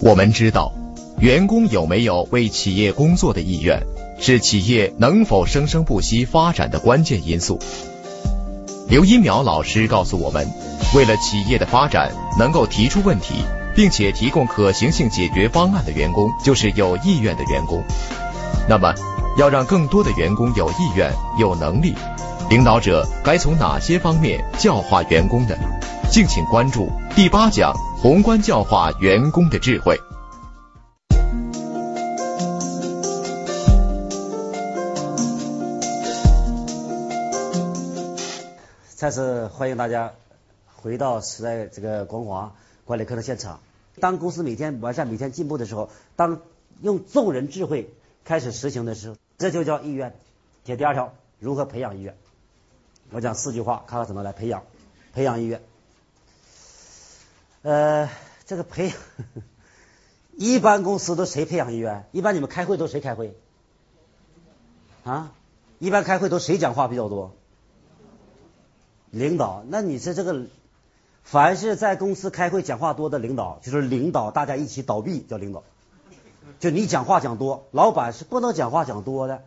[0.00, 0.72] 我们知道，
[1.18, 3.82] 员工有没有为企业工作的意愿，
[4.20, 7.58] 是企业能否生生不息发展的关键因素。
[8.88, 10.46] 刘一苗老师告诉我们，
[10.94, 13.34] 为了企业的发展，能够提出问题，
[13.76, 17.84] 并且提供可行性解决方案的员工，就是有意愿的员工。
[18.66, 18.94] 那么，
[19.36, 21.94] 要让更多的员工有意愿、有能力，
[22.48, 25.54] 领导者该从哪些方面教化员工呢？
[26.10, 30.00] 敬请关注第八讲：宏观教化员工的智慧。
[38.94, 40.12] 再次欢迎大家
[40.74, 42.50] 回到时代这个光华
[42.86, 43.60] 管理课程现场。
[44.00, 46.40] 当公司每天完善、每天进步的时候，当
[46.82, 47.90] 用众人智慧
[48.24, 50.14] 开始实行的时候，这就叫意愿。
[50.64, 52.16] 写第二条，如何培养意愿？
[53.10, 54.64] 我讲四句话，看看怎么来培养
[55.12, 55.62] 培养意愿。
[57.62, 58.10] 呃，
[58.46, 58.96] 这个培养，
[60.36, 62.06] 一般公司都谁培养意愿？
[62.12, 63.34] 一般你们开会都谁开会？
[65.04, 65.32] 啊？
[65.78, 67.32] 一般开会都谁讲话比较多？
[69.10, 70.46] 领导，那你是这个，
[71.26, 75.64] 凡是在公司开会讲话多的领导，就是领导，大家一起倒闭叫领导。
[76.60, 79.42] 就你讲话讲多，老板是不能讲话讲多的。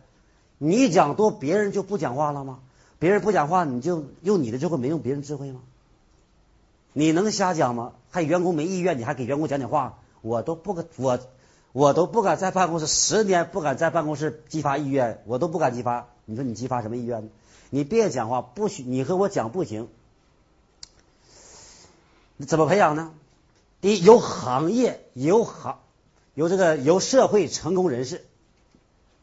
[0.58, 2.58] 你讲多，别人就不讲话了吗？
[2.98, 5.60] 别人不讲话，你就用你的智慧没用别人智慧吗？
[6.92, 7.92] 你能瞎讲吗？
[8.10, 10.00] 还员工没意愿，你还给员工讲讲话？
[10.20, 11.18] 我都不敢，我
[11.72, 16.08] 我都不敢在办公室十年不敢在办公室激发意愿，我都不敢激发。
[16.26, 17.30] 你说你激发什么意愿呢？
[17.70, 19.88] 你别讲话，不许你和我讲不行。
[22.46, 23.12] 怎么培养呢？
[23.80, 25.78] 第一，由行业，由行，
[26.34, 28.24] 由这个由社会成功人士，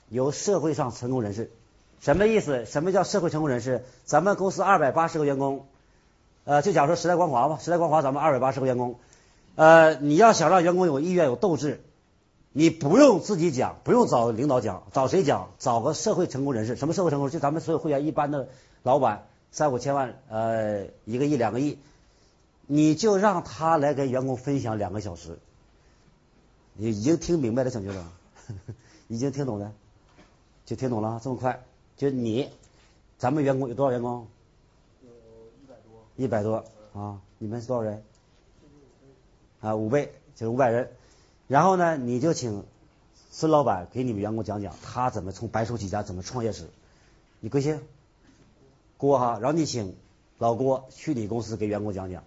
[0.09, 1.51] 由社会上成功人士，
[1.99, 2.65] 什么意思？
[2.65, 3.83] 什么叫社会成功人士？
[4.05, 5.65] 咱们公司二百八十个员工，
[6.45, 8.99] 呃，就假如说时代光华吧，时代光华咱们二百八十个员工，
[9.55, 11.81] 呃，你要想让员工有意愿、有斗志。
[12.53, 15.51] 你不用自己讲，不用找领导讲，找谁讲？
[15.59, 16.75] 找个社会成功人士。
[16.75, 17.29] 什么社会成功？
[17.29, 18.47] 就咱们所有会员一般的
[18.81, 21.77] 老板，三五千万，呃，一个亿、两个亿，
[22.67, 25.39] 你就让他来跟员工分享两个小时。
[26.73, 28.05] 你已经听明白了，小学生，
[29.07, 29.73] 已经听懂了，
[30.65, 31.63] 就听懂了，这么快？
[31.95, 32.49] 就你，
[33.17, 34.27] 咱们员工有多少员工？
[35.01, 35.09] 有
[35.63, 36.03] 一百多。
[36.17, 37.19] 一百多啊？
[37.39, 38.03] 你们是多少人？
[39.61, 40.91] 啊，五倍，就是五百人。
[41.47, 42.63] 然后呢，你就请
[43.31, 46.69] 孙老板给你们员工讲讲他怎么从白手起家，怎么创业史。
[47.39, 47.81] 你贵姓？
[48.97, 49.39] 郭哈。
[49.41, 49.95] 然后你请
[50.37, 52.23] 老郭去你公司给员工讲讲，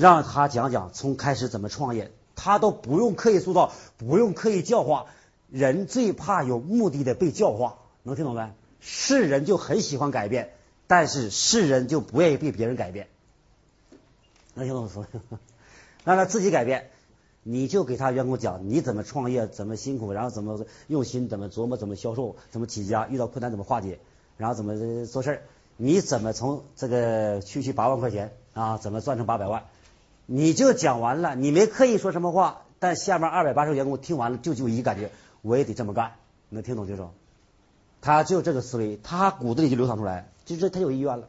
[0.00, 5.04] 让他讲讲从开始怎么创业，他都不用刻意塑造，不用刻意教化。
[5.50, 8.50] 人最怕有目的的被教化，能听懂没？
[8.80, 10.54] 是人就很喜欢改变，
[10.86, 13.08] 但是是人就不愿意被别人改变。
[14.54, 15.06] 能听懂我说？
[16.04, 16.88] 让他自己改变。
[17.42, 23.98] 你就给他员工讲你怎么创业，怎么辛苦，然后怎么用心，怎么琢磨，怎么销售，怎么起家，遇到困难怎么化解，
[24.38, 25.42] 然后怎么做事儿，
[25.76, 29.64] 你怎么从这个区区八万块钱啊，怎么赚成八百万？
[30.32, 35.10] 你就讲完了，你没刻意说什么话，但下面二百八十个员工听完了就就一感觉，
[35.42, 36.12] 我也得这么干，
[36.50, 37.12] 能听懂就说，
[38.00, 41.26] 他就这个思维，他骨子里就流淌出来，就是他有意愿了，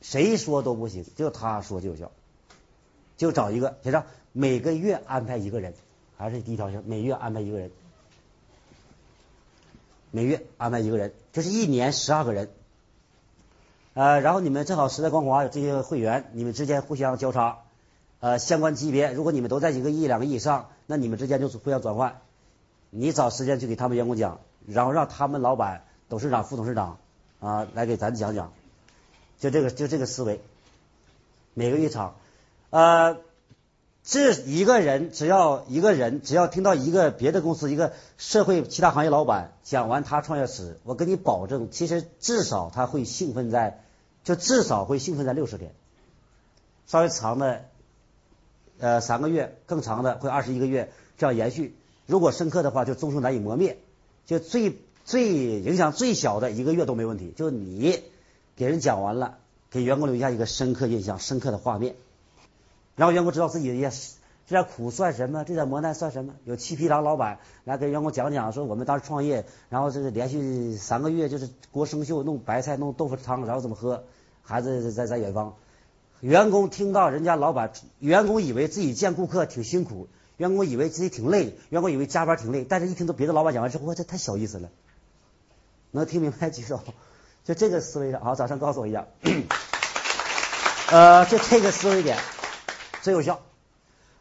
[0.00, 2.12] 谁说都不行，就他说就有效，
[3.16, 4.04] 就找一个写上。
[4.30, 5.74] 每个月安排一个人，
[6.16, 7.72] 还是第一条线每月安排一个人，
[10.12, 12.48] 每月安排一个人，就是一年十二个人，
[13.94, 17.61] 呃，然后你们正好时代光华有这些会员，你们之间互相交叉，
[18.22, 22.20] 呃，相关级别，如果你们都在一个亿、两个亿以上，那你们之间就是互相转换，
[22.90, 26.98] 你找时间去给他们员工讲，然后让他们老板、董事长、副董事长
[27.40, 28.52] 啊来给咱讲讲，
[29.40, 30.40] 就这个就这个思维，
[31.54, 32.14] 每个一场，
[32.70, 33.18] 呃。
[34.04, 43.80] 这一个人，只要一个人，只要听到一个别的公司、一个社会其他行业老板讲完他创业史，我跟你保证，其实至少他会兴奋在，
[44.24, 45.70] 就至少会兴奋在六十天，
[46.88, 47.64] 稍微长的，
[48.82, 51.76] 呃三个月，更长的会二十一个月这样延续。
[52.06, 53.78] 如果深刻的话，就终生难以磨灭。
[54.26, 57.32] 就最最影响最小的一个月都没问题。
[57.36, 58.02] 就你
[58.56, 59.38] 给人讲完了，
[59.70, 61.94] 给员工留下一个深刻印象、深刻的画面，
[62.96, 64.14] 然后员工知道自己也是
[64.48, 66.34] 这点苦算什么，这点磨难算什么？
[66.44, 74.02] 有七匹狼老板来给员工讲讲，说我们当时创业，然后这个连续三个月就是锅生锈，弄白菜，弄豆腐汤，然后怎么喝？
[74.42, 75.54] 孩子在在远方，
[76.22, 84.68] 员工听到人家老板，员工以为自己见顾客挺辛苦，员工以为自己挺累，员工以为加班挺累，但是一听到别的老板讲完之后，哇，这太小意思了。
[85.90, 86.80] 能听明白举手？
[87.42, 89.08] 就这个思维上，好，掌声告诉我一下。
[90.92, 92.16] 呃，就这个思维点
[93.02, 93.40] 最有效。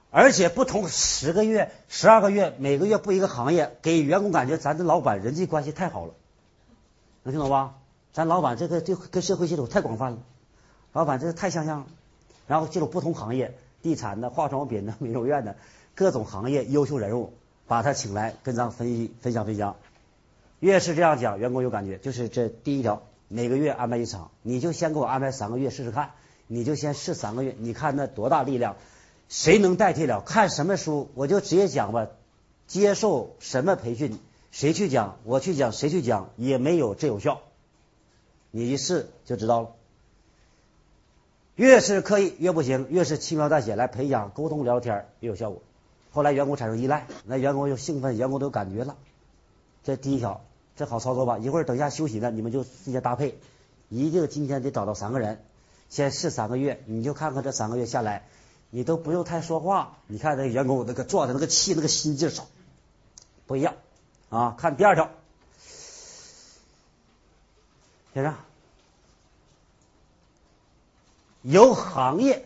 [0.10, 6.14] 而且不同十个月、十二个月，每个月不一个行业，给员工感觉咱这老板人际关系太好了，
[7.22, 7.76] 能听懂吧？
[8.12, 10.18] 咱老板这个就跟社会接触太广泛了，
[10.94, 11.88] 老板这个太相像了。
[12.48, 15.56] 然后进入不同行业，地产的、化妆品的、美容院的，
[15.96, 17.34] 各种行业优秀人物，
[17.66, 19.78] 把他请来跟咱分析分享分享。
[20.60, 21.98] 越是这样讲，员工有感觉。
[21.98, 26.12] 就是这第一条，每个月安排一场，你就先给我安排三个月试试看，
[26.48, 28.76] 你就先试三个月，你看那多大力量。
[29.30, 30.20] 谁能代替了？
[30.20, 32.08] 看什么书，我就直接讲吧。
[32.68, 34.20] 接受什么培训，
[34.52, 37.40] 谁去讲，我去讲，谁去讲也没有这有效。
[38.52, 39.70] 你一试就知道了。
[41.62, 45.62] 越是刻意越不行，越是轻描淡写来培养沟通聊天越有效果。
[46.10, 48.98] 后来员工产生依赖，那员工又兴奋，员工都有感觉了。
[49.84, 50.42] 这第一条，
[50.76, 51.38] 这好操作吧？
[51.38, 53.38] 一会儿等一下休息呢，你们就直接搭配。
[53.90, 55.40] 一定今天得找到三个人，
[55.88, 58.26] 先试三个月，你就看看这三个月下来。
[58.72, 62.48] 你都不用太说话，你看那员工那个状态、那个气、那个心劲上
[63.46, 63.76] 不一样
[64.30, 64.56] 啊！
[64.58, 65.12] 看第二条，
[68.16, 68.34] 先生，
[71.42, 72.46] 有行业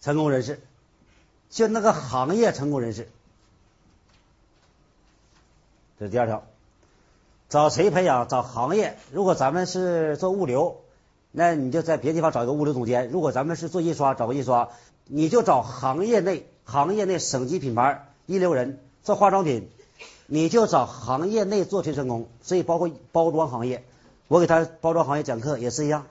[0.00, 0.60] 成功人士，
[1.50, 3.08] 就那个行业成功人士，
[5.98, 6.44] 这是第二条。
[7.48, 8.28] 找谁培养？
[8.28, 8.98] 找行业。
[9.12, 10.80] 如果咱们是做物流。
[11.30, 13.10] 那你就在别的地方找一个物流总监。
[13.10, 14.70] 如果咱们是做印刷，找个印刷，
[15.04, 19.68] 你就找行业内行业内省级品牌一流人做化妆品，
[20.26, 22.28] 你就找行业内做推成功。
[22.40, 23.84] 所以包括包装行业，
[24.26, 26.06] 我给他包装行业讲课也是一样，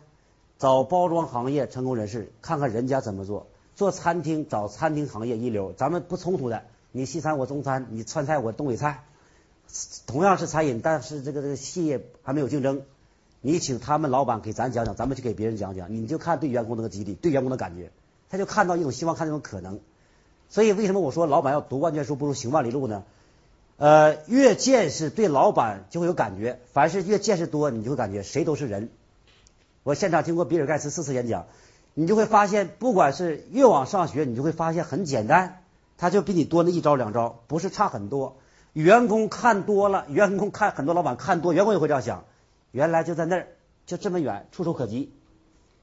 [0.60, 3.48] 找包装行业成功人士，看看人家怎么做。
[3.76, 6.64] 做餐厅找餐厅行业一流，咱们不冲突的。
[6.92, 9.04] 你西餐我中餐，你川菜我东北菜，
[10.08, 12.82] 同样是餐饮，但是这个这个企业还没有竞争。
[13.42, 17.92] 你请他们老板给咱讲讲，咱们去给别人讲讲，你就看对员工那个激励，对员工的感觉，
[18.32, 19.80] 他就看到一种希望，看到一种可能。
[20.50, 23.04] 所以为什么我说老板要读万卷书不如行万里路呢？
[23.78, 28.90] 呃，越见识对老板就会有感觉，凡是越见识多，你就会感觉谁都是人。
[29.88, 31.46] 我现场听过比尔盖茨四次演讲，
[31.94, 35.64] 你就会发现，不管是越往上学，你就会发现很简单，
[35.98, 38.36] 他就比你多那一招两招，不是差很多。
[38.74, 42.26] 员工看多了，员工看很多老板看多，员工也会这样想。
[42.72, 43.48] 原来就在那儿，
[43.86, 45.14] 就这么远，触手可及。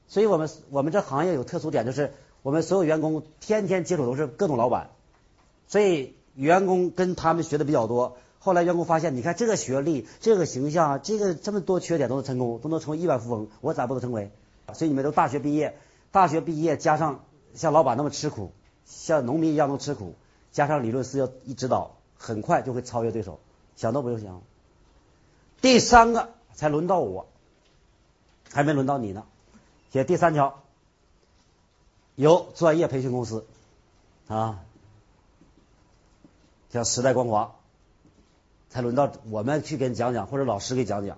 [0.07, 2.13] 所以我们我们这行业有特殊点，就是
[2.43, 4.91] 我们所有员工天天接触都是各种老板，
[5.65, 8.17] 所以员工跟他们学的比较多。
[8.45, 14.31] 后来员工发现，你看这个学历、这个形象、这个这么多缺点都能成功，都能成为亿万富翁，我咋不能成为？
[14.75, 15.75] 所以你们都大学毕业，
[16.11, 18.51] 大学毕业加上像老板那么吃苦，
[18.85, 20.13] 像农民一样能吃苦，
[20.51, 23.39] 加上理论师要一指导，很快就会超越对手，
[23.75, 24.41] 想都不用想。
[25.61, 26.29] 第三个。
[26.57, 27.27] 才轮到我，
[28.49, 29.25] 还没轮到你呢。
[29.91, 30.63] 写第三条，
[32.15, 33.45] 有专业培训公司
[34.29, 34.63] 啊，
[36.69, 37.55] 叫时代光华，
[38.75, 41.17] 才轮到我们去给你讲讲，或者老师给讲讲。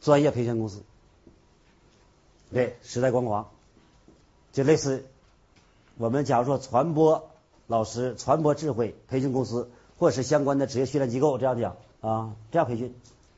[0.00, 0.82] 专业培训公司，
[2.52, 3.48] 对，时代光华，
[4.52, 5.06] 就类似
[5.96, 7.30] 我们假如说传播
[7.68, 12.92] 老师、传播智慧培训公司，或是相关的职业训练机构，这样讲啊，这样培训。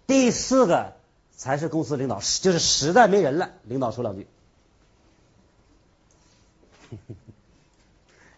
[0.07, 0.95] 第四个
[1.37, 4.27] 才是公司领导，就是实在没人了，领导说两句，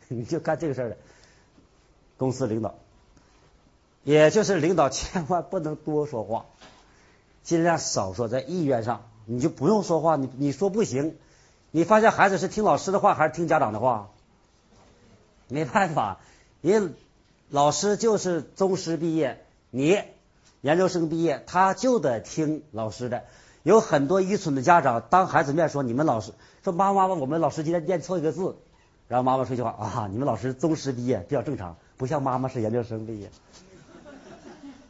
[0.09, 0.97] 你就干这个事儿了。
[2.16, 2.74] 公司领导，
[4.09, 6.46] 也就是领导千万不能多说话，
[7.42, 11.14] 尽量少说，在意愿上你就不用说话，你你说不行，
[11.72, 14.09] 你发现孩子是听老师的话还是听家长的话？
[15.48, 16.20] 没办法，
[16.62, 16.94] 人
[17.50, 19.98] 老师就是宗师毕业，你。
[20.62, 23.24] 研究生毕业，他就得听老师的。
[23.62, 26.32] 有很多愚蠢的家长，当孩子面说：“你们老师
[26.64, 28.56] 说，妈妈，我们老师今天念错一个字。”
[29.06, 33.30] 然后妈妈说句话：“啊，你们老师宗师毕业比较正常，不像妈妈是研究生毕业。”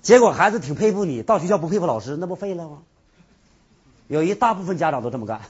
[0.02, 2.82] 结果孩子挺佩服你，到学校不佩服老师，那不废了吗？
[4.06, 5.42] 有一大部分家长都这么干，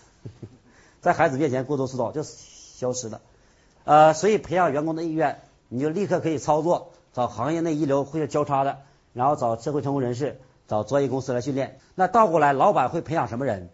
[1.01, 3.21] 在孩子面前过多疏导就消失了。
[3.85, 8.79] 呃，所以培养员工的意愿，你就立刻可以操作，找行业内一流会交叉的，
[9.13, 11.79] 然后找社会成功人士，找专业公司来训练。
[11.95, 13.69] 那倒过来，老板会培养什么人？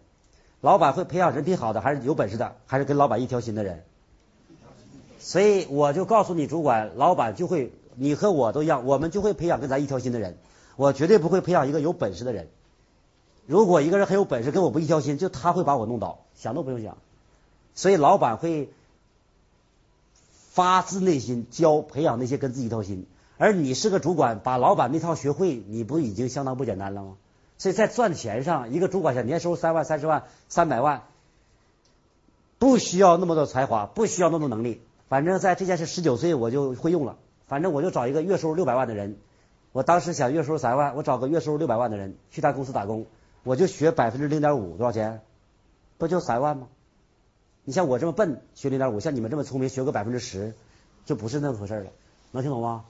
[0.61, 3.83] 老板会培养人品好的，还是有本事的，还是跟老板一条心的人？
[5.19, 10.37] 所以我就告诉你，主管、老板就会，你和我都一样，我们就会培养跟咱一条心的人。
[10.75, 12.49] 我绝对不会培养一个有本事的人。
[13.45, 16.97] 如果一个人很有本事，跟我不一条心，就他会把我弄倒，想都不用想。
[17.75, 18.69] 所以老板会
[20.51, 23.05] 发自内心教培养那些跟自己一条心，
[23.37, 27.17] 而你是个主管，把老板那套学会，你不已经相当不简单了吗？
[27.57, 31.03] 所以在赚钱上，一个主管想年收入三万、三十万、三百万，
[32.57, 37.17] 不需要那么多才华，不需要那么多能力，反正在这件事十九岁我就会用了，
[37.47, 39.17] 反正我就找一个月收入六百万的人。
[39.75, 43.07] 我当时想月收入三万，我找个月收入六百万的人去他公司打工，
[43.43, 45.19] 我就学百分之零点五，多少钱？
[45.97, 46.67] 不就三万吗？
[47.65, 50.53] 你像我这么笨，学零点五；像你们这么聪明，学个百分之十，
[51.05, 51.87] 就不是那么回事了。
[52.31, 52.85] 能听懂吗？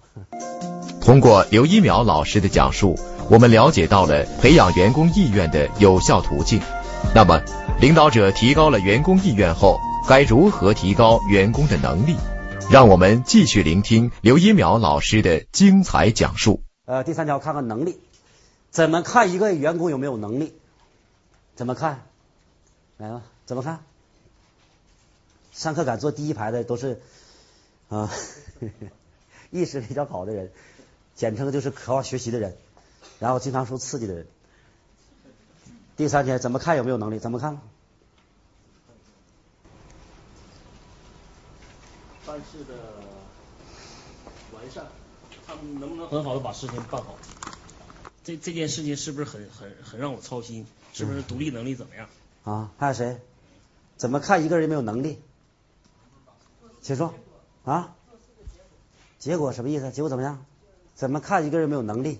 [1.02, 2.96] 通过刘一淼老师的讲述，
[3.32, 6.62] 我们了解到了培养员工意愿的有效途径。
[7.16, 7.42] 那么，
[7.82, 12.16] 领导者提高了员工意愿后，该如何提高员工的能力？
[12.70, 16.62] 让我们继续聆听刘一淼老师的精彩讲述。
[16.86, 18.00] 呃，第三条，看看能力，
[18.72, 20.56] 怎么看一个员工有没有能力？
[21.56, 22.04] 怎么看？
[22.98, 23.84] 来吧，怎么看？
[25.52, 27.02] 上课敢坐第一排的都是
[27.90, 28.12] 啊，
[29.52, 30.52] 意识比较好的人，
[31.16, 32.56] 简称就是渴望学习的人，
[33.20, 34.28] 然后经常受刺激的人。
[35.98, 37.20] 第三天怎么看有没有能力？
[37.20, 37.60] 怎么看？
[42.26, 42.74] 办事的，
[45.56, 47.16] 他们能不能很好的把事情办好？
[48.24, 50.66] 这这件事情是不是很很很让我操心？
[50.94, 52.08] 是不是独立能力怎么样？
[52.44, 53.22] 啊，还有谁？
[53.98, 55.22] 怎么看一个人有没有能力？
[56.82, 57.14] 请说
[57.64, 57.96] 啊？
[59.20, 59.92] 结果什么意思？
[59.92, 60.46] 结果怎么样？
[60.94, 62.20] 怎么看一个人有没有能力？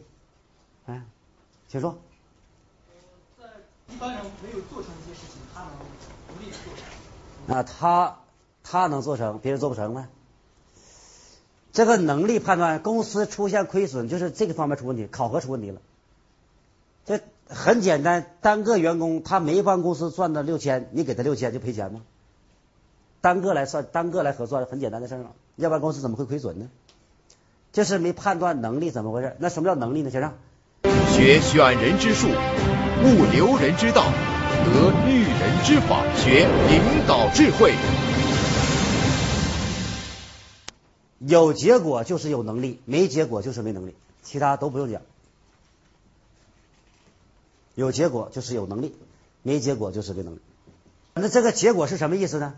[0.86, 1.04] 哎，
[1.68, 1.98] 请说。
[3.38, 3.46] 在
[3.94, 5.72] 一般人没有做成一些事情，他能
[6.28, 6.74] 独立做
[7.48, 7.56] 成。
[7.58, 8.20] 啊，他
[8.64, 10.08] 他能做成，别人做不成吗？
[11.76, 15.82] 这个能力判断，公司出现亏损，就是这个方面出问题，考核出问题了。
[17.06, 17.20] 这
[17.50, 22.02] 很简单，单个员工他没帮公司赚到六千，你给他六千就赔钱吗？
[23.20, 25.34] 单个来算，单个来核算，很简单的事了。
[25.58, 26.70] 要不然公司怎么会亏损呢？
[27.74, 29.36] 就是没判断能力怎么回事？
[29.40, 30.10] 那什么叫能力呢？
[30.10, 30.32] 先生，
[31.12, 34.02] 学选人之术，悟留人之道，
[34.64, 37.74] 得育人之法，学领导智慧。
[41.28, 45.02] 有结果就是有能力，没结果就是没能力，其他都不用讲。
[47.74, 48.96] 有结果就是有能力，
[49.42, 50.40] 没结果就是没能力。
[51.16, 52.54] 那这个结果是什么意思呢？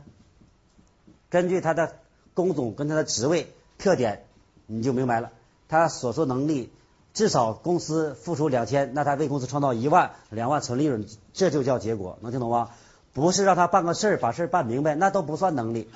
[1.29, 1.95] 根据他的
[2.33, 4.25] 工种跟他的职位特点，
[4.65, 5.31] 你就明白了。
[5.69, 6.71] 他所说能力，
[7.13, 12.17] 至少公司付出两千，那他为公司创造一万、两万纯利润，这就叫结果。
[12.21, 12.69] 能听懂吗？
[13.13, 15.89] 不是让他办个事儿，把事儿办明白，那都不算能力。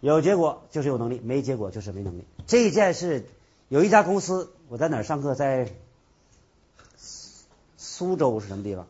[0.00, 2.24] 有结果就是有能力，没结果就是没能力。
[2.46, 3.26] 这一件事
[3.68, 5.34] 有一家公司，我在哪儿上课？
[5.34, 5.72] 在
[7.76, 8.86] 苏州是什么地方？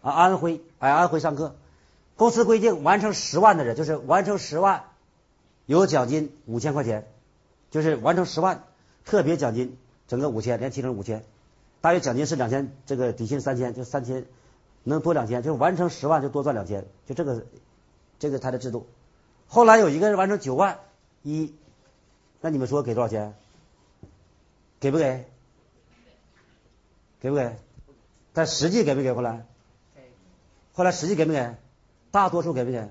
[0.00, 1.56] 啊，安徽，哎，安徽上课。
[2.16, 4.84] 公司规定，完成十万的人，就是完成十万，
[5.66, 7.06] 有奖金五千块钱，
[7.70, 8.64] 就是完成十万，
[9.04, 9.76] 特别奖金
[10.08, 11.24] 整个五千，连提成五千，
[11.80, 14.24] 大约奖金是两千，这个底薪三千，就三千，
[14.84, 17.44] 能多两千，就完成十万就多赚两千，就这个，
[18.18, 18.86] 这个他的制度。
[19.48, 20.78] 后来有一个人完成九万
[21.22, 21.54] 一，
[22.40, 23.34] 那你们说给多少钱？
[24.80, 25.24] 给不给？
[27.20, 27.56] 给不给？
[28.32, 29.12] 但实际给没给？
[29.12, 29.46] 后来？
[30.72, 31.54] 后来实际给没给？
[32.10, 32.88] 大多数给不给？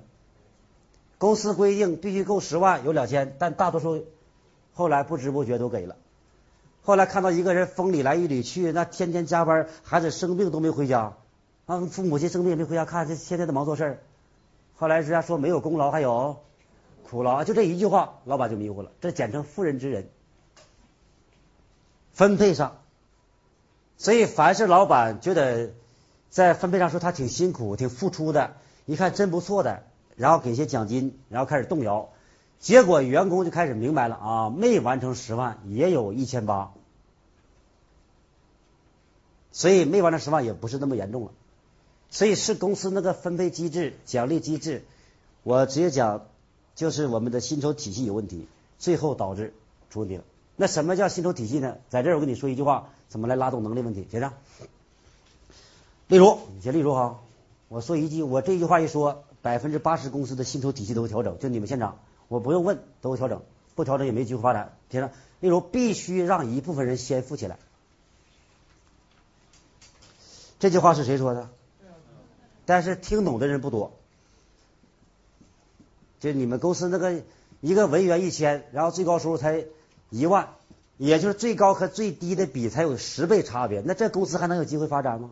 [1.18, 4.06] 公司规定必须够十万有两千，但大多数
[4.74, 5.96] 后来不知不觉都给了。
[6.84, 11.16] 后来看到一个人风里来雨里去，那天天加班，孩子生病都没回家，
[11.66, 14.00] 啊，父母亲生病没回家看，这天天的忙做事儿。
[14.78, 16.38] 后来人家说没有功劳还有
[17.10, 18.92] 苦劳，就这一句话，老板就迷糊了。
[19.02, 20.10] 这简称妇人之仁。
[22.14, 22.78] 分配上，
[23.98, 25.72] 所以凡是老板觉得
[26.30, 28.56] 在分配上说他挺辛苦、挺付出的。
[28.86, 29.84] 一看真不错的，
[30.16, 32.10] 然后给些奖金，然后开始动摇，
[32.60, 36.72] 结果员工就开始明白了啊，没完成十万也有一千八，
[39.52, 41.32] 所以没完成十万也不是那么严重了。
[42.10, 44.86] 所以是公司那个分配机制、奖励机制，
[45.44, 46.26] 我直接讲
[46.76, 48.48] 就是我们的薪酬体系有问题，
[48.80, 49.54] 最后导致
[49.90, 50.24] 出问题了。
[50.56, 51.78] 那什么叫薪酬体系呢？
[51.90, 54.08] 在这儿我跟你说一句话，怎么来拉动能力问题？
[54.10, 54.32] 学生，
[56.08, 57.20] 例如，你先例如哈。
[57.68, 61.38] 我说一句，我这句话一说，百分之八十公司的薪酬体系都会调整。
[61.40, 63.42] 就你们现场，我不用问，都会调整。
[63.74, 64.78] 不调整也没机会发展。
[64.88, 67.58] 第二，例如必须让一部分人先富起来。
[70.60, 71.50] 这句话是谁说的？
[72.66, 73.94] 但是听懂的人不多。
[76.20, 77.22] 就你们公司那个
[77.62, 79.66] 一个文员一千，然后最高收入才
[80.10, 80.50] 一万，
[80.98, 85.32] 也就是最高和最低的比才有十倍差别，那这公司还能有机会发展吗？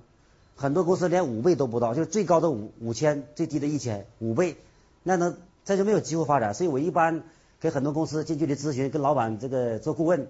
[0.56, 4.56] 很多公司连五倍都不到，就是最高的五五千，最低的一千，五倍，
[5.02, 6.54] 那能这就没有机会发展。
[6.54, 7.24] 所以我一般
[7.60, 10.28] 给很多公司近距离咨询，跟老板这个做顾问。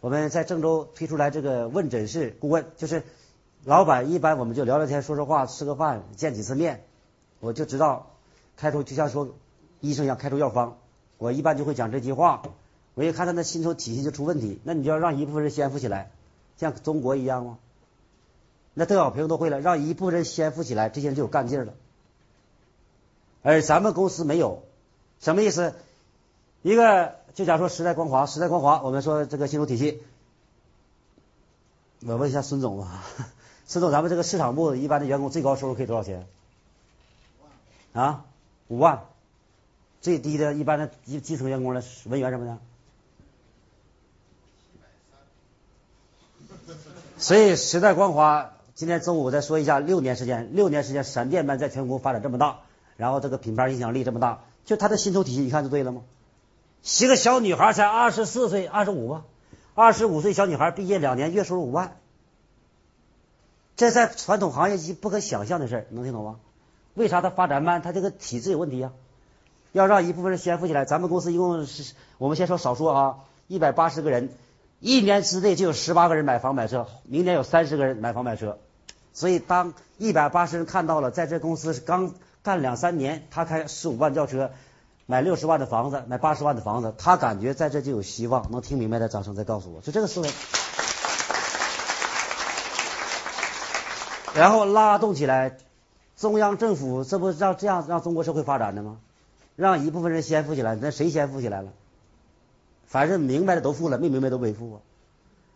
[0.00, 3.02] 我们在郑州推出来这个问诊室顾问，就是
[3.64, 6.84] 老板一般我们就聊聊天、说说话、吃个饭、见几次面，
[7.40, 8.10] 我就知道
[8.56, 9.34] 开出就像说
[9.80, 10.78] 医生一样开出药方，
[11.18, 12.42] 我一般就会讲这句话。
[12.94, 16.10] 我一看他那薪酬体系就出问题，那你就要让一部分人先富起来，
[16.56, 17.58] 像中国一样吗？
[18.74, 21.74] 那邓小平都会了，让一部分人先富起来，这些人就有干劲了。
[23.42, 24.62] 而咱们公司没有，
[25.20, 25.74] 什么意思？
[26.62, 30.02] 一个就假如说时代光华，时代光华，我们说这个薪酬体系，
[32.04, 33.04] 我问一下孙总吧，
[33.70, 36.26] 孙总，咱们这个市场部一般的员工最高收入可以多少钱？
[37.92, 38.24] 啊，
[38.66, 39.04] 五万，
[40.00, 42.58] 最低的一般的基基层员工的，文员什么的。
[47.16, 52.62] 所以时代光华今天中午再说一下，六年时间，六年时间闪电般在全国发展这么大，
[52.96, 56.02] 然后这个品牌影响力这么大，就他的薪酬体系，你看就对了吗？
[56.82, 59.22] 一个小女孩才二十四岁，二十五吧，
[59.76, 61.96] 二十五岁小女孩毕业两年，月收入五万，
[63.80, 66.36] 这在传统行业是不可想象的事儿，能听懂吗？
[66.92, 67.80] 为啥它发展慢？
[67.80, 68.92] 它这个体制有问题啊！
[69.72, 73.16] 要让一部分人先富起来，咱们公司一共是，我们先说少说啊，
[73.48, 74.28] 一百八十个人。
[74.80, 78.58] 一年之内就有十八个人买房买车，明年有三十个人买房买车，
[79.14, 82.12] 所以当一百八十人看到了，在这公司刚
[82.42, 84.50] 干两三年，他开十五万轿车，
[85.06, 88.50] 买六十万的房子，买八十万的房子，他感觉在这就有希望。
[88.50, 90.28] 能听明白的掌声再告诉我，就这个思维，
[94.34, 95.56] 然后拉动起来，
[96.16, 98.98] 中央政府这不让这样让中国社会发展的吗？
[99.56, 101.72] 让一部分人先富起来，那谁先富起来了？
[102.86, 104.80] 反正明白的都富了，没明白都没富啊！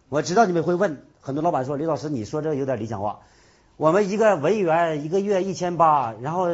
[0.08, 3.20] 我知道你们会问，很多老板说：“李老师，你说这有点理想化。
[3.76, 6.48] 我们一个文员一个月一千八，然后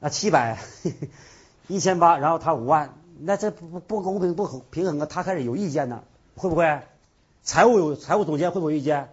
[0.00, 0.58] 啊七百，
[1.68, 5.06] 一千八，然后他五万，那这不不公平不平衡啊！
[5.06, 6.02] 他开始有意见呢，
[6.36, 6.82] 会不会？
[7.42, 9.10] 财务有财务总监会不会有意见？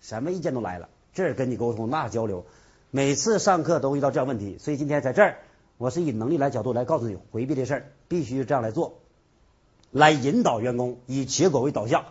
[0.00, 2.44] 什么意见都来了，这儿跟你沟通，那交流，
[2.90, 5.38] 每次上课都遇到这样问题，所以今天在这儿，
[5.78, 8.98] 我是以能力来角度来告诉你，回避这事儿，必须这样来做。
[9.90, 12.06] 来引导员工以结果为导向，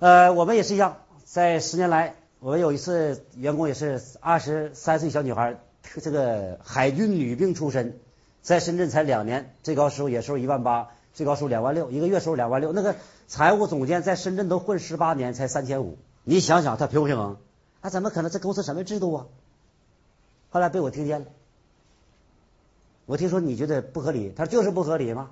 [0.00, 5.58] 呃，我们也是一样，在十年来，我们有一次员工也是二十三岁小女孩，
[6.02, 7.98] 这个海军女兵出身，
[8.42, 12.74] 在深圳才两年，最高收入也收入一万八，最高收入两万六，一个月收入两万六。
[12.74, 12.96] 那个
[13.28, 17.38] 财务总监在深圳都混十八年，才三千五，你想想他平不平衡？
[17.80, 18.30] 他怎么可能？
[18.30, 19.26] 这公司什么制度啊？
[20.50, 21.26] 后来被我听见了，
[23.06, 25.30] 我听说你觉得不合理，他说就是不合理吗？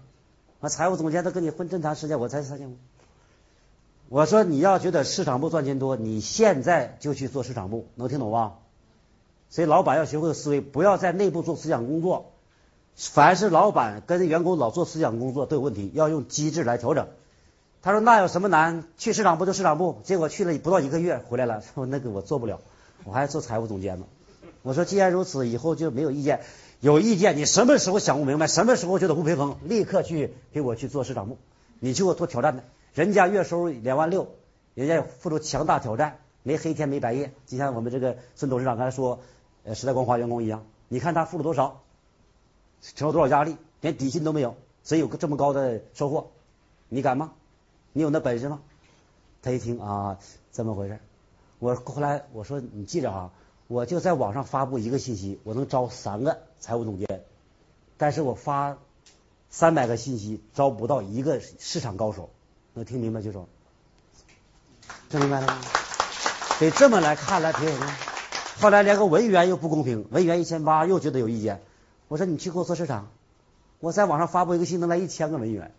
[0.61, 2.77] 啊，财务总监都跟你混这么长时间，我才三千五。
[4.09, 8.59] 我说你要觉得市场部赚钱多，你现在就去做市场部，能听懂吧？
[9.49, 12.33] 所以老板要学会思维，不要在内部做思想工作。
[12.95, 17.09] 凡是老板跟员工老做思想工作都有问题，要用机制来调整。
[17.87, 18.83] 他说那有什么难？
[18.99, 22.61] 去市场部就市场部，结果去了不到一个月回来了，说 那个我做不了，
[23.05, 24.07] 我还做财务总监呢。
[24.63, 26.41] 我说既然如此，以后就没有意见。
[26.81, 31.39] 有意见，你什么时候想不明白，什么时候觉得不平衡，立刻去给我去做市场部，
[31.79, 32.65] 你去给我做挑战的。
[32.93, 34.27] 人家月收入两万六，
[34.75, 39.21] 人家付出强大挑战，没黑天没白夜，就像我们这个孙董事长刚才说，
[39.63, 41.83] 呃，时代光华员工一样，你看他付了多少，
[42.97, 46.33] 承受多少压力，连底薪都没有，所以有个这么高的收获，
[46.89, 47.31] 你敢吗？
[47.97, 48.61] 你有那本事吗？
[49.41, 50.19] 他一听啊，
[50.51, 50.99] 怎么回事，
[51.61, 53.31] 我后来我说你记着啊。
[53.69, 57.25] 我就在网上发布一个信息，我能招三个财务总监，
[57.97, 58.77] 但是我发
[59.49, 62.29] 三百个信息招不到一个市场高手，
[62.75, 63.49] 能听明白就说，
[65.09, 65.59] 听明白了吗？
[66.61, 67.89] 得这么来看来平衡。
[68.61, 71.63] 后来连个文员又不公平，文员一千八又觉得有意见，
[72.09, 73.09] 我说你去给我做市场，
[73.81, 75.73] 我在网上发布一个信能来一千个文员，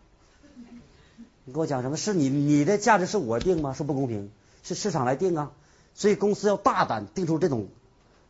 [1.47, 1.95] 你跟我讲什么？
[1.95, 3.71] 是你你的价值是我定吗？
[3.71, 4.29] 是不公平，
[4.63, 5.53] 是市场来定啊。
[5.93, 7.69] 所以公司要大胆定出这种，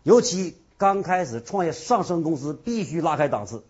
[0.03, 3.63] 尤其刚开始创业上升公司必须拉开档次，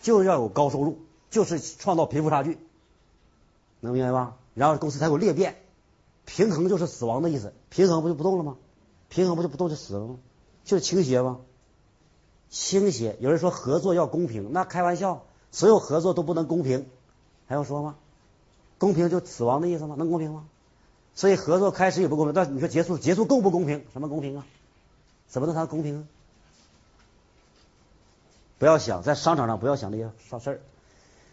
[0.00, 2.56] 就要有高收入，就是创造贫富差距，
[3.80, 4.36] 能明白吗？
[4.54, 5.56] 然后公司才有裂变，
[6.24, 8.56] 平衡就是死亡的意思，平衡不就不动了吗？
[9.10, 10.16] 平衡不就不动就死了吗？
[10.64, 11.40] 就是倾斜吗？
[12.48, 13.18] 倾斜。
[13.20, 16.88] 有人说合作要公平，那开玩笑，所有合作都不能公平，
[17.44, 17.96] 还用说吗？
[18.78, 19.94] 公平就死亡的意思吗？
[19.98, 20.44] 能公平吗？
[21.14, 24.46] 所以合作开始也不公平，但你说结束结束更不公平，什么公平啊？
[25.28, 26.06] 怎么能谈公平？
[28.58, 30.60] 不要想在商场上不要想这些少事儿。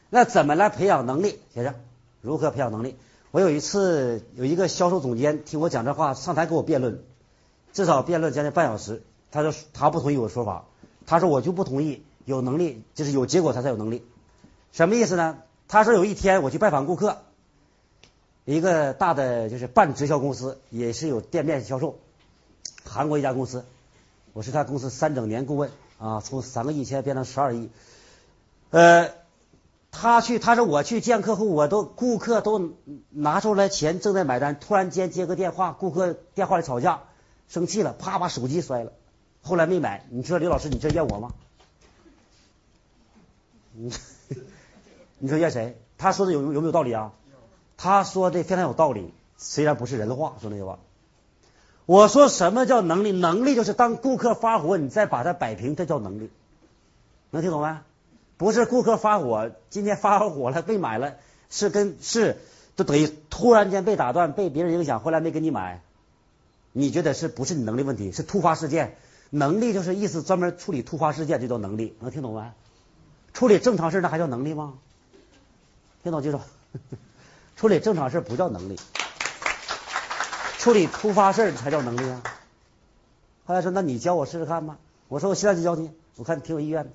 [0.09, 1.75] 那怎么来培养能力，先生？
[2.21, 2.95] 如何培养能力？
[3.31, 7.01] 我有一次有一个销售总监听我讲这话，上台跟我辩论，
[7.73, 9.01] 至少辩论将近半小时。
[9.31, 10.65] 他说他不同意我的说法，
[11.05, 14.05] 他说我就不同意，有能力就是有结果他才有能力。
[14.73, 15.37] 什么意思呢？
[15.69, 17.19] 他说有一天我去拜访顾客，
[18.45, 21.99] 一个大的就是半直销公司，也是有店面销售，
[22.85, 23.65] 韩国一家公司，
[24.33, 27.69] 我是他公司三整年顾问啊，从三个亿现在变成十二亿，
[28.69, 29.09] 呃。
[29.93, 32.75] 他去，他说我去见客户，我都顾客都
[33.09, 37.01] 拿出来钱正在买单，突然间接个电话，顾客电话里吵架，
[37.49, 38.93] 生气了，啪把手机摔了，
[39.41, 40.05] 后来没买。
[40.09, 41.33] 你说刘老师，你这怨我吗？
[43.73, 43.91] 你
[45.19, 45.77] 你说怨谁？
[45.97, 47.11] 他说的有有没有道理啊？
[47.83, 50.77] 他说的非常有道理，虽然不是人话，说那句话。
[51.87, 53.11] 我说什么叫能力？
[53.11, 56.29] 能力就是当顾客发火，你再把他摆平，这叫能力。
[57.31, 57.79] 能听懂没？
[58.37, 61.15] 不是顾客发火，今天发完火了被买了，
[61.49, 62.37] 是跟是
[62.75, 65.81] 就等于突然间被打断，被别人影响，后来没给你买，
[66.73, 68.11] 你觉得是不是你能力问题？
[68.11, 68.95] 是突发事件，
[69.31, 72.51] 能力就是意思专门处理突发事件，这叫能力，能听懂没？
[73.33, 74.75] 处理正常事那还叫能力吗？
[76.03, 76.39] 听懂记住，
[77.61, 78.79] 处理正常事不叫能力，
[80.57, 82.23] 处理突发事才叫能力啊。
[83.45, 86.89] 后来说那你教我试试看吧，我说我现在就教你，我看你挺有意愿的，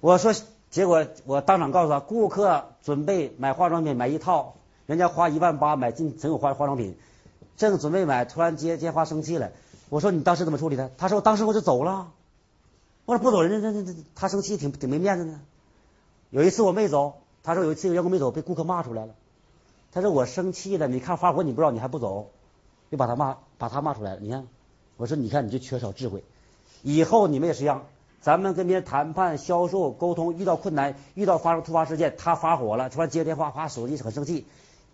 [0.00, 0.34] 我说。
[0.70, 4.54] 结果我当场告诉他，顾客准备买化妆品，买一套，
[4.86, 6.96] 人家花一万八买进整个化化妆品，
[7.56, 9.52] 正准备买，突然接电话生气了。
[9.90, 10.90] 我说你当时怎么处理的？
[10.96, 12.10] 他说当时我就走了。
[13.04, 15.40] 我说不走，人家这这他生气挺挺没面子呢。
[16.30, 19.14] 有一次我没走，他说有一次有员工没走，被顾客骂出来了。
[19.94, 22.30] 他说我生气了，你看发火你不知道，你还不走，
[22.90, 24.20] 又把他骂把他骂出来了。
[24.20, 24.48] 你看，
[24.96, 26.24] 我说你看你就缺少智慧，
[26.82, 27.86] 以后你们也是一样。
[28.20, 34.46] 咱们跟别人谈判、销售、沟通，遇到困难，遇到发生突发事件，他发火了，突然接电话，啪，手机很生气，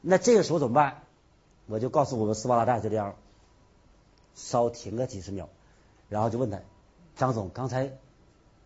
[0.02, 1.02] 那这个时候怎么办？
[1.66, 3.14] 我就告诉我们斯巴达站就这样，
[4.34, 5.48] 稍停个几十秒，
[6.10, 6.58] 然后就问他，
[7.16, 7.92] 张总，刚才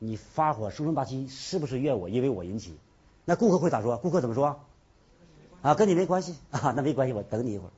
[0.00, 2.08] 你发火生生霸气，是不是怨我？
[2.08, 2.76] 因为我引起？
[3.24, 3.98] 那顾客会咋说？
[3.98, 4.58] 顾客怎么说？
[5.64, 7.72] 啊，跟你没关系啊，那没关系，我等你一会儿，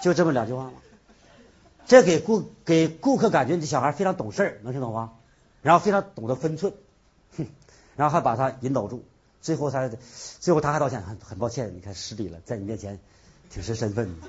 [0.00, 0.74] 就这么两句话嘛？
[1.84, 5.14] 这给顾给顾客感觉这小孩非常懂事儿，能听懂吗？
[5.60, 6.72] 然后非常懂得分寸，
[7.36, 7.48] 哼，
[7.96, 9.02] 然后还把他引导住，
[9.40, 9.90] 最后他
[10.38, 13.00] 最后他还道歉，很很抱歉，你看失礼了，在你面前
[13.50, 14.28] 挺失身份的。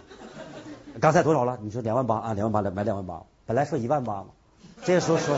[0.99, 1.59] 刚才多少了？
[1.61, 4.29] 你说两万八啊，两万八来买两万八，本来说一万八嘛，
[4.83, 5.37] 这个时候说，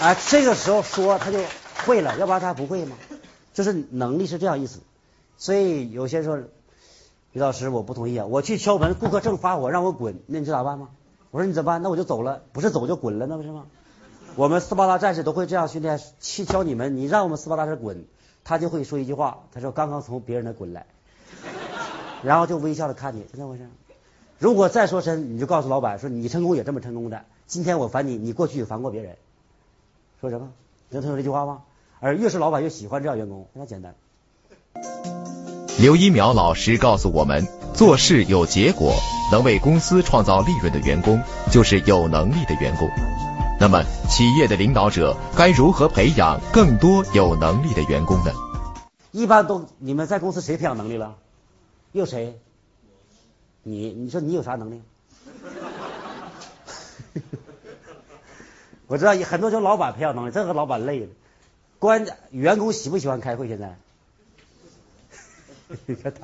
[0.00, 1.38] 啊，这个时候说他就
[1.86, 2.96] 会了，要不然他不会吗？
[3.52, 4.80] 就是能力是这样意思，
[5.36, 6.38] 所以有些时候。
[7.32, 8.26] 于老师，我不同意啊！
[8.26, 10.88] 我去敲门，顾客正发火，让我滚，那你知咋办吗？
[11.30, 11.80] 我说你怎么办？
[11.80, 13.66] 那我就走了，不是走就滚了，那不是吗？
[14.34, 18.04] 我们斯巴达战士都会这样训练，去敲你们，你让我们斯巴达士滚，
[18.42, 20.86] 他就会说一句话，他说刚刚从别人那滚来，
[22.24, 23.68] 然后就微笑的看你，是这么回事？
[24.40, 29.16] 如果再说深，你就告诉老板说你成功也这么成功的，今天我烦你，你过去也烦过别人，
[30.20, 30.50] 说什么？
[30.88, 31.62] 能听懂这句话吗？
[32.00, 33.94] 而越是老板越喜欢这样员工，非常简单。
[35.78, 38.94] 刘一苗老师告诉我们，做事有结果、
[39.30, 41.20] 能为公司创造利润的员工，
[41.52, 42.88] 就是有能力的员工。
[43.60, 48.32] 那么，企业的领导者该如何培养更多有能力的员工呢？
[49.10, 51.16] 一般都，你们在公司谁培养能力了？
[51.92, 52.40] 又谁？
[53.62, 54.80] 你，你说你有啥能力？
[58.86, 61.06] 我知道很多就老板培养能力，这个老板累了。
[61.80, 63.48] 关员工喜不喜欢开会？
[63.48, 63.76] 现在？
[65.86, 66.20] 你看他，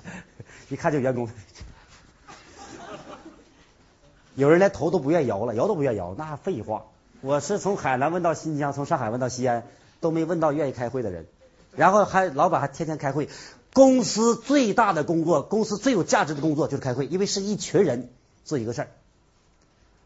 [0.68, 1.28] 一看就员工。
[4.34, 6.84] 有人连头都不愿摇了，摇都不愿摇，那废话。
[7.22, 9.66] 我是从海南问到新疆，从上海问到西安，
[10.00, 11.26] 都没问到愿意开会的人。
[11.74, 13.30] 然后还老板还天天开会。
[13.72, 18.10] 公司最大的工作，公司最有价值的工作就是开会，因为是一群人
[18.44, 18.88] 做一个事儿。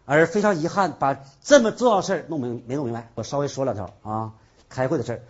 [0.04, 3.08] 而非常遗憾，把这么重要的事儿弄明没弄明白。
[3.16, 4.32] 我稍微说两条啊，
[4.68, 5.22] 开会的事儿。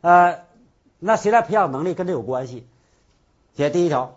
[0.00, 0.44] 呃，
[0.98, 2.66] 那谁来培养能力，跟这有关系。
[3.56, 4.16] 写第一条，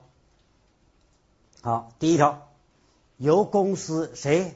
[1.62, 2.48] 好，第一条，
[3.18, 4.56] 由公司谁？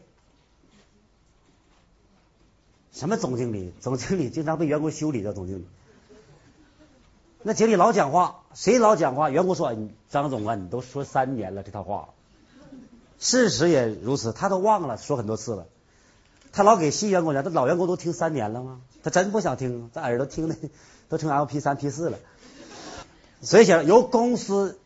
[2.91, 3.73] 什么总经理？
[3.79, 5.67] 总经理经常被员工修理的总经理。
[7.41, 9.29] 那经理老讲话，谁老讲话？
[9.29, 9.75] 员工说
[10.09, 12.09] ：“张总啊，你都说三年了这套话。”
[13.19, 15.67] 事实也如此，他都忘了说很多次了。
[16.53, 18.79] 他老给新员工讲，这老员工都听三年了吗？
[19.03, 20.55] 他真不想听，这耳朵听的
[21.09, 22.19] 都成 L P 三 P 四了。
[23.41, 24.79] 所以想，由公司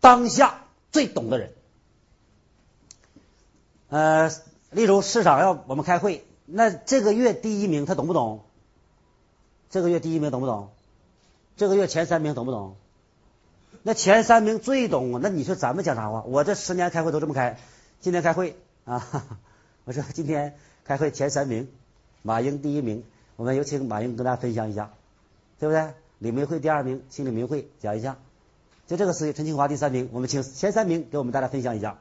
[0.00, 1.52] 当下最懂的人，
[3.88, 4.30] 呃，
[4.70, 8.42] 例如市场要我们开会，那这个月第一名他懂不懂？
[9.70, 10.70] 这个月第一名懂不懂？
[11.56, 12.76] 这个月前三名懂不懂？
[13.82, 15.20] 那前三名最懂！
[15.22, 16.22] 那你说咱们讲啥话？
[16.26, 17.58] 我这十年开会都这么开，
[18.00, 19.38] 今天开会啊，
[19.90, 21.66] 我说 今天开会前三名，
[22.22, 23.02] 马英第一名，
[23.34, 24.92] 我们有请马英跟大家分享一下，
[25.58, 25.94] 对不对？
[26.20, 28.16] 李明慧第二名，请李明慧讲一下。
[28.86, 31.98] 就这个事情，陈清华第三名，我们请前三名给我们大家分享一下。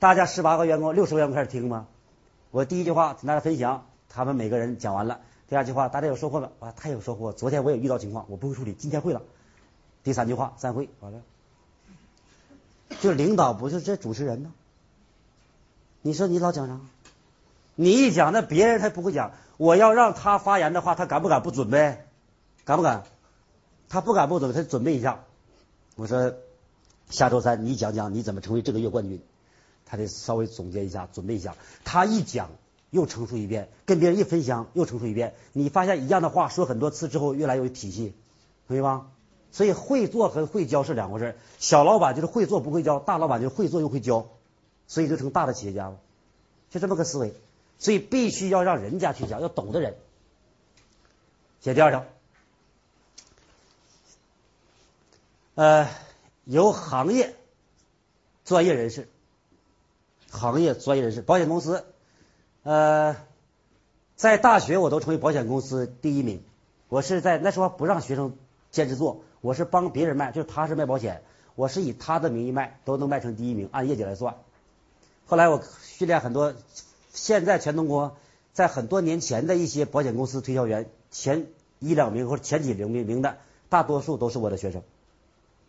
[0.00, 1.86] 大家十八个员工，六十个员工开始听吗？
[2.50, 5.20] 我第一句话请大家分享，他们每个人讲完了。
[5.48, 6.50] 第二句话，大家有收获吗？
[6.58, 7.32] 哇，太有收获！
[7.32, 9.22] 昨天我也遇到情况，我不会处理，今天会了。
[10.02, 11.22] 第三句话，散会，好了。
[13.00, 14.52] 就领导不是这主持人吗？
[16.00, 16.80] 你说你老讲啥？
[17.74, 19.32] 你一讲，那别人他不会讲。
[19.56, 22.04] 我要让他发言的话，他敢不敢不准备？
[22.64, 23.04] 敢不敢？
[23.88, 25.24] 他不敢不准备，他准备一下。
[25.96, 26.34] 我说
[27.10, 29.22] 下周三你讲讲你怎么成为这个月冠军，
[29.84, 31.54] 他得稍微总结一下，准备一下。
[31.84, 32.48] 他一讲
[32.90, 35.34] 又陈述一遍，跟别人一分享又陈述一遍。
[35.52, 38.14] 你发现一样的话说很多次之后，越来越有体系，
[38.68, 39.08] 同意吗？
[39.50, 41.36] 所以会做和会教是两回事。
[41.58, 44.26] 小老板就是会做不会教，大老板就是会做又会教，
[44.88, 45.98] 所以就成大的企业家了，
[46.70, 47.34] 就这么个思维。
[47.82, 49.96] 所以必须要让人家去讲，要懂的人。
[51.60, 52.04] 写第二条。
[55.56, 55.88] 呃，
[56.44, 57.34] 由行业
[58.44, 59.08] 专业人士，
[60.30, 61.84] 行业专业人士，保险公司，
[62.62, 63.16] 呃，
[64.14, 66.44] 在大学我都成为保险公司第一名。
[66.88, 68.36] 我是在那时候不让学生
[68.70, 71.24] 兼职做，我是帮别人卖，就是他是卖保险，
[71.56, 74.36] 我是以他的名义卖，都能卖成第一名，按业绩来算。
[75.26, 76.54] 后来我训练很多，
[77.12, 78.16] 现在全中国
[78.52, 81.46] 在很多年前的一些保险公司推销员，前
[81.78, 83.36] 一两名或者前几名名的，
[83.68, 84.82] 大多数都是我的学生。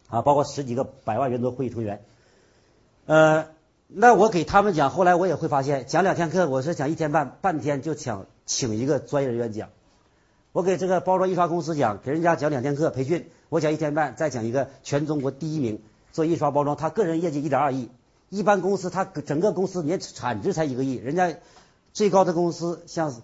[0.10, 2.04] 啊，包括十几个百万原则会议成员，
[3.08, 3.48] 呃，
[3.88, 9.70] 那我给他们讲，后来我也会发现，讲两天课，我是讲一天半，半天就请请一个专业人员讲。
[10.52, 15.82] 我给这个包装印刷公司讲，给人家讲两天课培训，我讲一天半，再讲一个全中国第一名
[16.12, 17.90] 做印刷包装，他个人业绩一点二亿，
[18.34, 21.38] 一般公司它整个公司年产值才一个亿，人家
[21.94, 23.22] 最高的公司像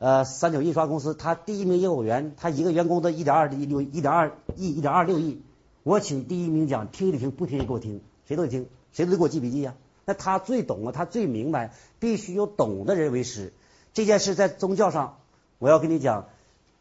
[0.00, 5.40] 呃三九印刷公司，他第一名业务员，他一个员工的一点二六一点二亿，一点二六亿。
[5.84, 9.76] 我请第一名讲，听一听，不听也给我听，谁都得听，谁都得给我记笔记呀。
[10.04, 13.52] 那他最懂啊，他最明白，必须有懂的人为师。
[13.94, 15.18] 这件事在宗教上，
[15.58, 16.26] 我要跟你讲，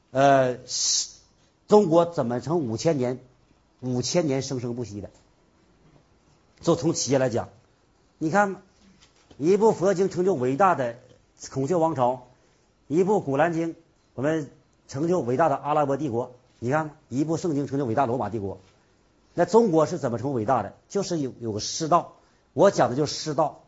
[0.10, 0.58] 呃，
[1.68, 3.20] 中国怎么成五千年，
[3.82, 5.12] 五千年生生不息的？
[6.60, 7.50] 就从企业来讲，
[8.20, 8.62] 你看，
[9.38, 10.96] 一部佛经成就伟大的
[11.52, 12.28] 孔雀王朝，
[12.88, 13.76] 一部古兰经
[14.16, 14.50] 我们
[14.88, 18.58] 成就伟大的阿拉伯帝国，你看，一部圣经成就伟大罗马帝国。
[19.36, 20.74] 那中国是怎么成伟大的？
[20.90, 22.14] 就是有有个师道，
[22.54, 23.62] 我讲的就是师道，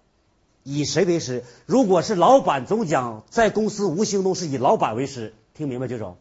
[0.64, 1.44] 以谁为师？
[1.68, 6.18] 如果是老板总讲，在公司无形中是以老板为师，听明白举手。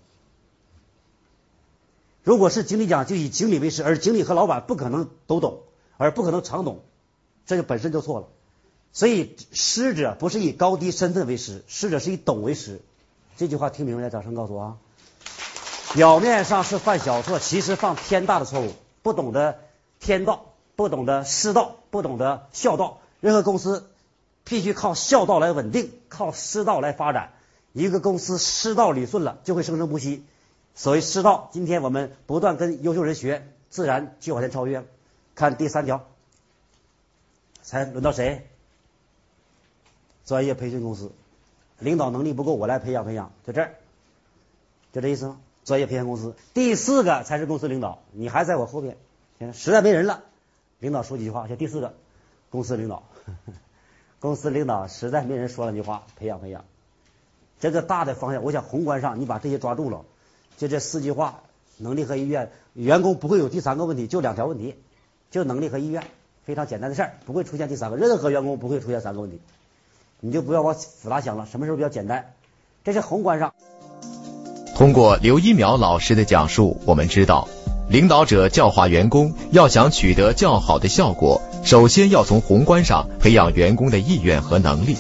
[2.22, 5.60] 如果是经理讲，就以经理为师，而经理和老板不可能都懂，
[5.96, 6.82] 而不可能常懂，
[7.48, 8.28] 这就本身就错了。
[8.92, 12.80] 所以师者不是以高低身份为师，师者是以懂为师。
[13.36, 14.10] 这句话听明白？
[14.10, 14.76] 掌声告诉我啊！
[15.94, 18.72] 表面上是犯小错，其实犯天大的错误。
[19.02, 19.60] 不懂得
[19.98, 23.88] 天道，不懂得师道，不懂得孝道，任何公司
[24.44, 27.32] 必须靠孝道来稳定，靠师道来发展。
[27.72, 30.24] 一个公司师道理顺了，就会生生不息。
[30.74, 34.84] 所谓师道，今天我们不断跟优秀人学，自然就往前超越了。
[35.34, 36.04] 看第三条，
[37.68, 38.46] 才轮到谁？
[40.24, 41.12] 专业培训公司，
[41.78, 43.74] 领导能力不够，我来培养培养，就这儿，
[44.90, 45.38] 就这意思吗？
[45.66, 48.96] 专业培训公司，第四个才是公司领导，你还在我后边，
[49.52, 50.24] 实在没人了，
[50.78, 51.46] 领导说几句话。
[51.46, 51.92] 像第四个，
[52.48, 53.02] 公司领导，
[54.18, 56.64] 公司领导实在没人说两句话，培养培养。
[57.60, 60.06] 这个大的方向，我想宏观上你把这些抓住了，
[60.56, 61.42] 就这四句话，
[61.76, 64.74] 能力和意愿，员工不会有第三个问题，就两条问题，
[65.30, 66.02] 就能力和意愿，
[66.48, 69.38] 非常简单的事儿，不会出现第三个，任何员工不会出现三个问题，
[70.20, 72.24] 你就不要往复杂想了，什么时候比较简单？
[72.82, 73.52] 这是宏观上。
[74.74, 77.46] 通过刘一苗老师的讲述，我们知道，
[77.90, 84.96] 领导者教化员工要想取得较好的效果，首先要从宏观上培养员工的意愿和能力。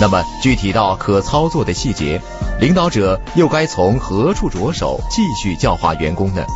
[0.00, 2.20] 那么，具体到可操作的细节，
[2.60, 6.46] 领导者又该从何处着手继续教化员工呢？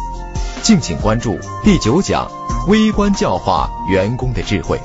[0.62, 2.30] 敬请关注第九讲：
[2.68, 4.78] 微观教化员工的智慧。